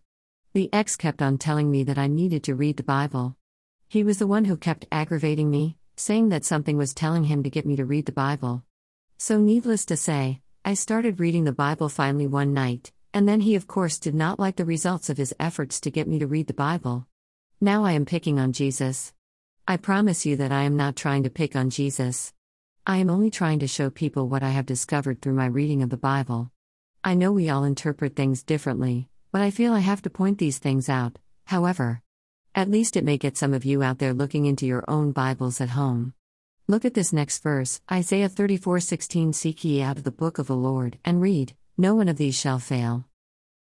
The 0.52 0.70
ex 0.74 0.98
kept 0.98 1.22
on 1.22 1.38
telling 1.38 1.72
me 1.72 1.86
that 1.86 1.98
I 1.98 2.08
needed 2.08 2.44
to 2.44 2.56
read 2.56 2.76
the 2.76 2.84
Bible. 2.84 3.38
He 3.88 4.04
was 4.04 4.18
the 4.18 4.28
one 4.28 4.44
who 4.44 4.58
kept 4.58 4.88
aggravating 4.92 5.50
me, 5.50 5.78
saying 5.96 6.28
that 6.28 6.44
something 6.44 6.76
was 6.76 6.94
telling 6.94 7.24
him 7.24 7.42
to 7.44 7.50
get 7.50 7.66
me 7.66 7.78
to 7.78 7.86
read 7.86 8.06
the 8.06 8.12
Bible. 8.12 8.66
So, 9.18 9.40
needless 9.40 9.86
to 9.86 9.96
say, 9.96 10.42
I 10.66 10.74
started 10.74 11.22
reading 11.22 11.46
the 11.46 11.54
Bible 11.54 11.88
finally 11.88 12.28
one 12.28 12.54
night, 12.54 12.92
and 13.14 13.30
then 13.30 13.40
he, 13.40 13.56
of 13.56 13.66
course, 13.66 13.98
did 13.98 14.14
not 14.14 14.42
like 14.42 14.58
the 14.58 14.66
results 14.66 15.10
of 15.10 15.16
his 15.16 15.34
efforts 15.40 15.80
to 15.80 15.90
get 15.90 16.10
me 16.10 16.20
to 16.20 16.28
read 16.28 16.48
the 16.48 16.54
Bible. 16.54 17.08
Now 17.62 17.86
I 17.86 17.94
am 17.94 18.04
picking 18.04 18.40
on 18.40 18.52
Jesus. 18.52 19.14
I 19.66 19.78
promise 19.78 20.26
you 20.26 20.36
that 20.36 20.52
I 20.52 20.64
am 20.64 20.76
not 20.76 20.98
trying 20.98 21.24
to 21.24 21.30
pick 21.30 21.56
on 21.56 21.70
Jesus. 21.70 22.34
I 22.86 22.98
am 22.98 23.10
only 23.10 23.30
trying 23.30 23.60
to 23.60 23.68
show 23.68 23.90
people 23.90 24.28
what 24.28 24.44
I 24.44 24.50
have 24.50 24.66
discovered 24.66 25.22
through 25.22 25.36
my 25.36 25.46
reading 25.46 25.84
of 25.84 25.90
the 25.90 25.96
Bible. 25.96 26.52
I 27.02 27.14
know 27.14 27.32
we 27.32 27.50
all 27.50 27.64
interpret 27.64 28.14
things 28.14 28.44
differently, 28.44 29.08
but 29.32 29.42
I 29.42 29.52
feel 29.52 29.72
I 29.72 29.80
have 29.80 30.02
to 30.02 30.10
point 30.10 30.38
these 30.38 30.58
things 30.58 30.90
out, 30.90 31.18
however. 31.46 32.02
At 32.54 32.70
least 32.70 32.98
it 32.98 33.06
may 33.06 33.18
get 33.18 33.38
some 33.38 33.54
of 33.54 33.64
you 33.64 33.82
out 33.84 34.00
there 34.00 34.14
looking 34.14 34.48
into 34.48 34.66
your 34.66 34.84
own 34.90 35.14
Bibles 35.14 35.62
at 35.62 35.70
home. 35.70 36.14
Look 36.68 36.84
at 36.84 36.94
this 36.94 37.14
next 37.14 37.42
verse, 37.42 37.80
Isaiah 37.90 38.28
34:16 38.28 39.34
Seek 39.34 39.64
ye 39.64 39.82
out 39.82 39.98
of 39.98 40.04
the 40.04 40.12
book 40.12 40.38
of 40.38 40.48
the 40.48 40.56
Lord, 40.56 41.00
and 41.06 41.22
read, 41.22 41.56
no 41.78 41.96
one 41.96 42.10
of 42.10 42.18
these 42.18 42.38
shall 42.38 42.60
fail. 42.60 43.06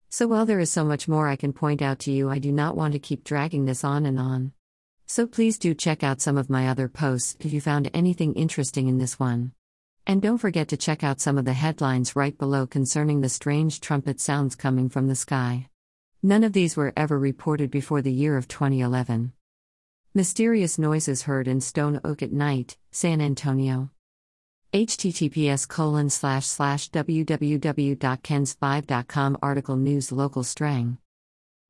So 0.10 0.28
while 0.28 0.46
there 0.46 0.60
is 0.60 0.70
so 0.70 0.84
much 0.84 1.08
more 1.08 1.30
I 1.30 1.38
can 1.38 1.54
point 1.54 1.82
out 1.82 2.00
to 2.00 2.12
you, 2.12 2.30
I 2.30 2.40
do 2.40 2.52
not 2.52 2.76
want 2.76 2.92
to 2.92 3.00
keep 3.00 3.24
dragging 3.24 3.64
this 3.64 3.86
on 3.86 4.06
and 4.06 4.20
on. 4.20 4.52
So 5.10 5.26
please 5.26 5.58
do 5.58 5.74
check 5.74 6.04
out 6.04 6.20
some 6.20 6.38
of 6.38 6.50
my 6.50 6.68
other 6.68 6.90
posts 6.90 7.38
if 7.40 7.54
you 7.54 7.62
found 7.62 7.90
anything 7.94 8.34
interesting 8.34 8.90
in 8.90 8.98
this 8.98 9.18
one. 9.18 9.54
And 10.06 10.22
don't 10.22 10.38
forget 10.38 10.68
to 10.68 10.78
check 10.78 11.02
out 11.02 11.22
some 11.22 11.38
of 11.38 11.46
the 11.46 11.54
headlines 11.54 12.14
right 12.14 12.38
below 12.38 12.68
concerning 12.68 13.22
the 13.22 13.30
strange 13.30 13.80
trumpet 13.80 14.20
sounds 14.20 14.56
coming 14.56 14.90
from 14.90 15.08
the 15.08 15.16
sky. 15.16 15.70
None 16.22 16.44
of 16.44 16.52
these 16.52 16.76
were 16.76 16.92
ever 16.98 17.18
reported 17.18 17.72
before 17.72 18.02
the 18.02 18.12
year 18.12 18.36
of 18.36 18.50
2011. 18.50 19.32
Mysterious 20.14 20.78
noises 20.78 21.22
heard 21.22 21.48
in 21.48 21.62
Stone 21.62 22.02
Oak 22.04 22.22
at 22.22 22.34
night, 22.34 22.76
San 22.92 23.22
Antonio. 23.22 23.92
https 24.74 25.66
colon 25.68 26.10
slash 26.10 26.46
slash 26.46 26.92
www.kens5.com 26.92 29.38
article 29.42 29.78
news 29.78 30.12
local 30.12 30.44
strang. 30.44 30.98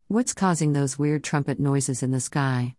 What's 0.07 0.33
causing 0.33 0.73
those 0.73 0.97
weird 0.97 1.23
trumpet 1.23 1.59
noises 1.59 2.01
in 2.01 2.09
the 2.09 2.19
sky? 2.19 2.73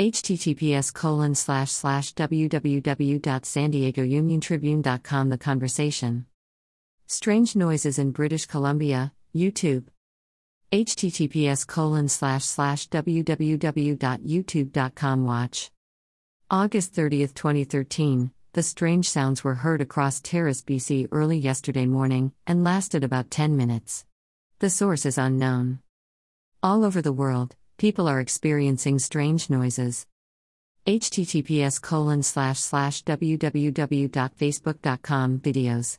Https 0.00 0.92
colon 0.94 1.34
slash 1.34 1.70
slash 1.70 2.14
www.san 2.14 3.70
The 3.70 5.38
conversation. 5.38 6.24
Strange 7.06 7.54
noises 7.54 7.98
in 7.98 8.12
British 8.12 8.46
Columbia, 8.46 9.12
YouTube. 9.36 9.88
https 10.72 11.66
colon 11.66 12.08
slash 12.08 12.44
slash 12.44 12.88
www.youtube.com 12.88 15.26
watch. 15.26 15.70
August 16.50 16.94
30, 16.94 17.26
2013, 17.26 18.30
the 18.54 18.62
strange 18.62 19.06
sounds 19.06 19.44
were 19.44 19.56
heard 19.56 19.82
across 19.82 20.22
Terrace, 20.22 20.62
BC 20.62 21.08
early 21.12 21.36
yesterday 21.36 21.84
morning 21.84 22.32
and 22.46 22.64
lasted 22.64 23.04
about 23.04 23.30
10 23.30 23.54
minutes. 23.54 24.06
The 24.60 24.70
source 24.70 25.04
is 25.04 25.18
unknown. 25.18 25.80
All 26.62 26.84
over 26.84 27.02
the 27.02 27.12
world, 27.12 27.54
people 27.80 28.06
are 28.06 28.20
experiencing 28.20 28.98
strange 28.98 29.48
noises. 29.48 30.06
https 30.86 31.80
colon 31.80 32.22
slash 32.22 32.60
slash 32.60 33.02
www.facebook.com 33.04 35.38
videos. 35.38 35.98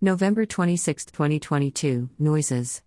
November 0.00 0.46
26, 0.46 1.06
2022 1.06 2.08
Noises. 2.20 2.82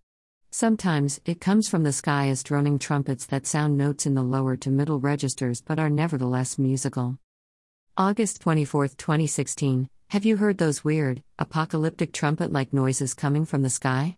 Sometimes, 0.50 1.20
it 1.26 1.42
comes 1.42 1.68
from 1.68 1.84
the 1.84 1.92
sky 1.92 2.30
as 2.30 2.42
droning 2.42 2.80
trumpets 2.80 3.26
that 3.26 3.46
sound 3.46 3.78
notes 3.78 4.06
in 4.06 4.16
the 4.16 4.24
lower 4.24 4.56
to 4.56 4.70
middle 4.70 5.02
registers 5.02 5.62
but 5.62 5.78
are 5.78 5.90
nevertheless 5.90 6.58
musical. 6.58 7.18
August 7.98 8.40
24, 8.40 8.88
2016 8.88 9.90
Have 10.12 10.24
you 10.24 10.38
heard 10.38 10.58
those 10.58 10.86
weird, 10.86 11.22
apocalyptic 11.38 12.14
trumpet 12.14 12.54
like 12.54 12.72
noises 12.72 13.14
coming 13.14 13.46
from 13.46 13.62
the 13.62 13.70
sky? 13.70 14.16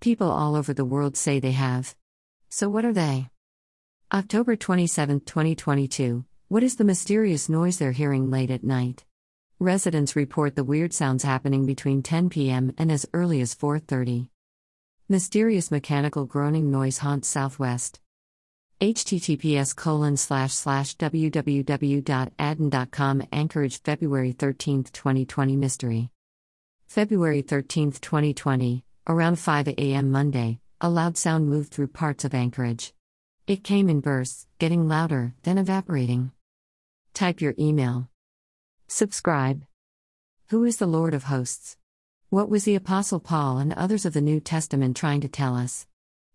People 0.00 0.32
all 0.32 0.56
over 0.56 0.74
the 0.74 0.84
world 0.84 1.16
say 1.16 1.38
they 1.38 1.52
have. 1.52 1.94
So, 2.48 2.68
what 2.68 2.84
are 2.84 2.92
they? 2.92 3.28
October 4.12 4.54
27, 4.54 5.18
2022. 5.22 6.24
What 6.46 6.62
is 6.62 6.76
the 6.76 6.84
mysterious 6.84 7.48
noise 7.48 7.78
they're 7.78 7.90
hearing 7.90 8.30
late 8.30 8.52
at 8.52 8.62
night? 8.62 9.04
Residents 9.58 10.14
report 10.14 10.54
the 10.54 10.62
weird 10.62 10.92
sounds 10.92 11.24
happening 11.24 11.66
between 11.66 12.04
10 12.04 12.30
p.m. 12.30 12.72
and 12.78 12.92
as 12.92 13.04
early 13.12 13.40
as 13.40 13.56
4:30. 13.56 14.28
Mysterious 15.08 15.72
mechanical 15.72 16.24
groaning 16.24 16.70
noise 16.70 16.98
haunts 16.98 17.26
Southwest. 17.26 17.98
https 18.80 19.74
colon 19.74 20.16
slash 20.16 20.54
slash 20.54 20.96
www.adden.com 20.98 23.22
Anchorage 23.32 23.82
February 23.82 24.30
13, 24.30 24.84
2020 24.84 25.56
Mystery. 25.56 26.10
February 26.86 27.42
13, 27.42 27.90
2020, 27.90 28.84
around 29.08 29.40
5 29.40 29.66
a.m. 29.66 30.12
Monday, 30.12 30.60
a 30.80 30.88
loud 30.88 31.18
sound 31.18 31.48
moved 31.48 31.72
through 31.72 31.88
parts 31.88 32.24
of 32.24 32.34
Anchorage. 32.34 32.92
It 33.46 33.62
came 33.62 33.88
in 33.88 34.00
bursts, 34.00 34.48
getting 34.58 34.88
louder, 34.88 35.32
then 35.44 35.56
evaporating. 35.56 36.32
Type 37.14 37.40
your 37.40 37.54
email. 37.56 38.08
Subscribe. 38.88 39.62
Who 40.48 40.64
is 40.64 40.78
the 40.78 40.88
Lord 40.88 41.14
of 41.14 41.24
hosts? 41.24 41.76
What 42.28 42.48
was 42.48 42.64
the 42.64 42.74
Apostle 42.74 43.20
Paul 43.20 43.58
and 43.58 43.72
others 43.72 44.04
of 44.04 44.14
the 44.14 44.20
New 44.20 44.40
Testament 44.40 44.96
trying 44.96 45.20
to 45.20 45.28
tell 45.28 45.54
us? 45.54 45.86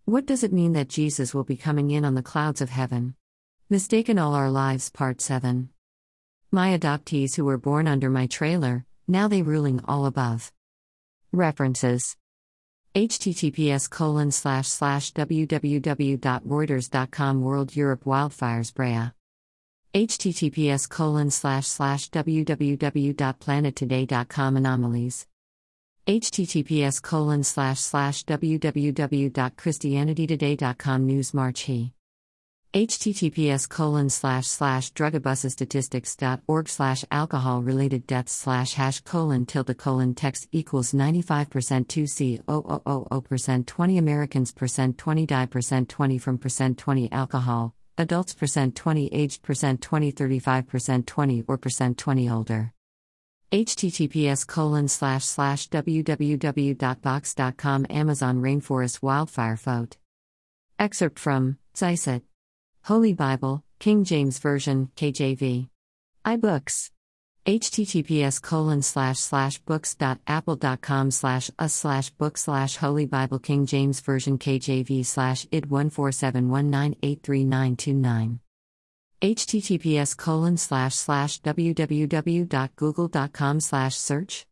What 0.05 0.25
does 0.25 0.41
it 0.41 0.53
mean 0.53 0.71
that 0.71 0.87
Jesus 0.87 1.33
will 1.33 1.43
be 1.43 1.57
coming 1.57 1.91
in 1.91 2.05
on 2.05 2.15
the 2.15 2.23
clouds 2.23 2.61
of 2.61 2.69
heaven? 2.69 3.15
Mistaken 3.69 4.17
All 4.17 4.33
Our 4.33 4.49
Lives, 4.49 4.89
Part 4.89 5.19
7. 5.19 5.67
My 6.49 6.77
adoptees 6.77 7.35
who 7.35 7.43
were 7.43 7.57
born 7.57 7.89
under 7.89 8.09
my 8.09 8.25
trailer, 8.25 8.85
now 9.05 9.27
they 9.27 9.41
ruling 9.41 9.81
all 9.85 10.05
above. 10.05 10.53
References 11.33 12.15
https 12.93 13.89
colon 13.89 14.31
slash 14.31 14.67
slash 14.67 15.13
www.reuters.com 15.13 17.41
World 17.41 17.73
Europe 17.75 18.03
Wildfires 18.03 18.73
Brea. 18.73 19.11
https 19.93 20.89
colon 20.89 21.31
slash 21.31 21.67
slash 21.67 22.09
www.planettoday.com 22.09 24.57
Anomalies. 24.57 25.25
https 26.05 27.01
colon 27.01 27.43
slash 27.43 27.79
slash 27.79 28.25
www.christianitytoday.com 28.25 31.05
News 31.05 31.33
March 31.33 31.61
He 31.61 31.93
https 32.73 33.67
colon 33.67 34.09
slash 34.09 34.47
slash 34.47 34.93
drugabusestatistics.org 34.93 36.69
slash 36.69 37.03
alcohol 37.11 37.61
related 37.61 38.07
deaths 38.07 38.31
slash 38.31 38.75
hash 38.75 39.01
colon 39.01 39.45
tilde 39.45 39.77
colon 39.77 40.15
text 40.15 40.47
equals 40.53 40.93
95% 40.93 41.87
2c 41.87 42.41
0000 42.47 43.21
percent 43.23 43.67
20 43.67 43.97
Americans 43.97 44.53
percent 44.53 44.97
20 44.97 45.25
die 45.25 45.45
percent 45.47 45.89
20 45.89 46.17
from 46.17 46.37
percent 46.37 46.77
20 46.77 47.11
alcohol 47.11 47.75
adults 47.97 48.33
percent 48.33 48.73
20 48.73 49.09
aged 49.11 49.41
percent 49.41 49.81
20 49.81 50.11
35 50.11 50.65
percent 50.65 51.05
20 51.05 51.43
or 51.49 51.57
percent 51.57 51.97
20 51.97 52.29
older 52.29 52.71
https 53.51 54.47
colon 54.47 54.87
slash 54.87 55.25
slash 55.25 55.67
www.vox.com 55.67 56.25
Amazon 57.89 58.37
Rainforest 58.37 59.01
Wildfire 59.01 59.57
Photo. 59.57 59.97
Excerpt 60.79 61.19
from 61.19 61.57
Zysit. 61.75 62.21
Holy 62.83 63.13
Bible, 63.13 63.63
King 63.79 64.03
James 64.03 64.37
Version, 64.39 64.89
KJV. 64.95 65.69
iBooks. 66.25 66.89
https 67.45 68.41
colon 68.41 68.81
slash 68.81 69.19
slash 69.19 69.59
books.apple.com 69.59 71.11
slash 71.11 71.51
us 71.57 71.73
slash 71.73 72.09
book 72.11 72.37
slash 72.37 72.77
Holy 72.77 73.07
Bible 73.07 73.39
King 73.39 73.65
James 73.65 73.99
Version 73.99 74.37
KJV 74.37 75.05
slash 75.05 75.45
id 75.51 75.67
14719833929 75.67 78.39
https 79.21 80.17
colon 80.17 80.57
slash 80.57 80.95
slash 80.95 81.41
www.google.com 81.41 83.59
slash 83.59 83.95
search 83.95 84.45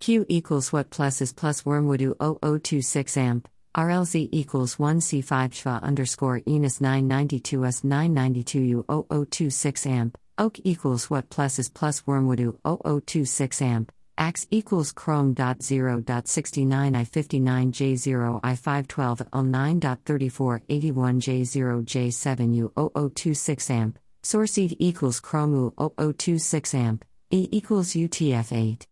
q 0.00 0.26
equals 0.28 0.72
what 0.72 0.90
plus 0.90 1.20
is 1.20 1.32
plus 1.32 1.64
wormwood 1.64 2.00
0026 2.20 3.16
amp 3.16 3.48
rlz 3.74 4.28
equals 4.32 4.78
1 4.78 5.00
c5 5.00 5.50
shva 5.50 5.82
underscore 5.82 6.42
enos 6.46 6.80
992 6.80 7.64
us 7.64 7.82
992 7.84 8.60
u 8.60 8.84
0026 9.30 9.86
amp. 9.86 10.18
Oak 10.38 10.58
equals 10.64 11.08
what 11.08 11.30
plus 11.30 11.58
is 11.58 11.70
plus 11.70 12.06
wormwood 12.06 12.40
0026 12.64 13.62
amp. 13.62 13.90
Ax 14.18 14.46
equals 14.50 14.92
chrome 14.92 15.32
dot 15.32 15.62
zero 15.62 16.00
dot 16.00 16.28
sixty 16.28 16.66
nine 16.66 16.94
i 16.94 17.02
fifty 17.04 17.40
nine 17.40 17.72
j 17.72 17.96
zero 17.96 18.40
i 18.44 18.54
five 18.54 18.86
twelve 18.86 19.22
l 19.32 19.42
nine 19.42 19.78
dot 19.80 20.00
thirty 20.04 20.28
four 20.28 20.60
eighty 20.68 20.90
one 20.92 21.18
j 21.18 21.42
zero 21.44 21.80
j 21.82 22.10
seven 22.10 22.52
u 22.52 22.70
0026 22.76 23.70
amp. 23.70 23.98
Source 24.22 24.58
equals 24.58 25.20
Chromu 25.20 25.72
0026 26.18 26.74
amp, 26.74 27.04
E 27.30 27.48
equals 27.50 27.94
UTF 27.94 28.52
8. 28.52 28.78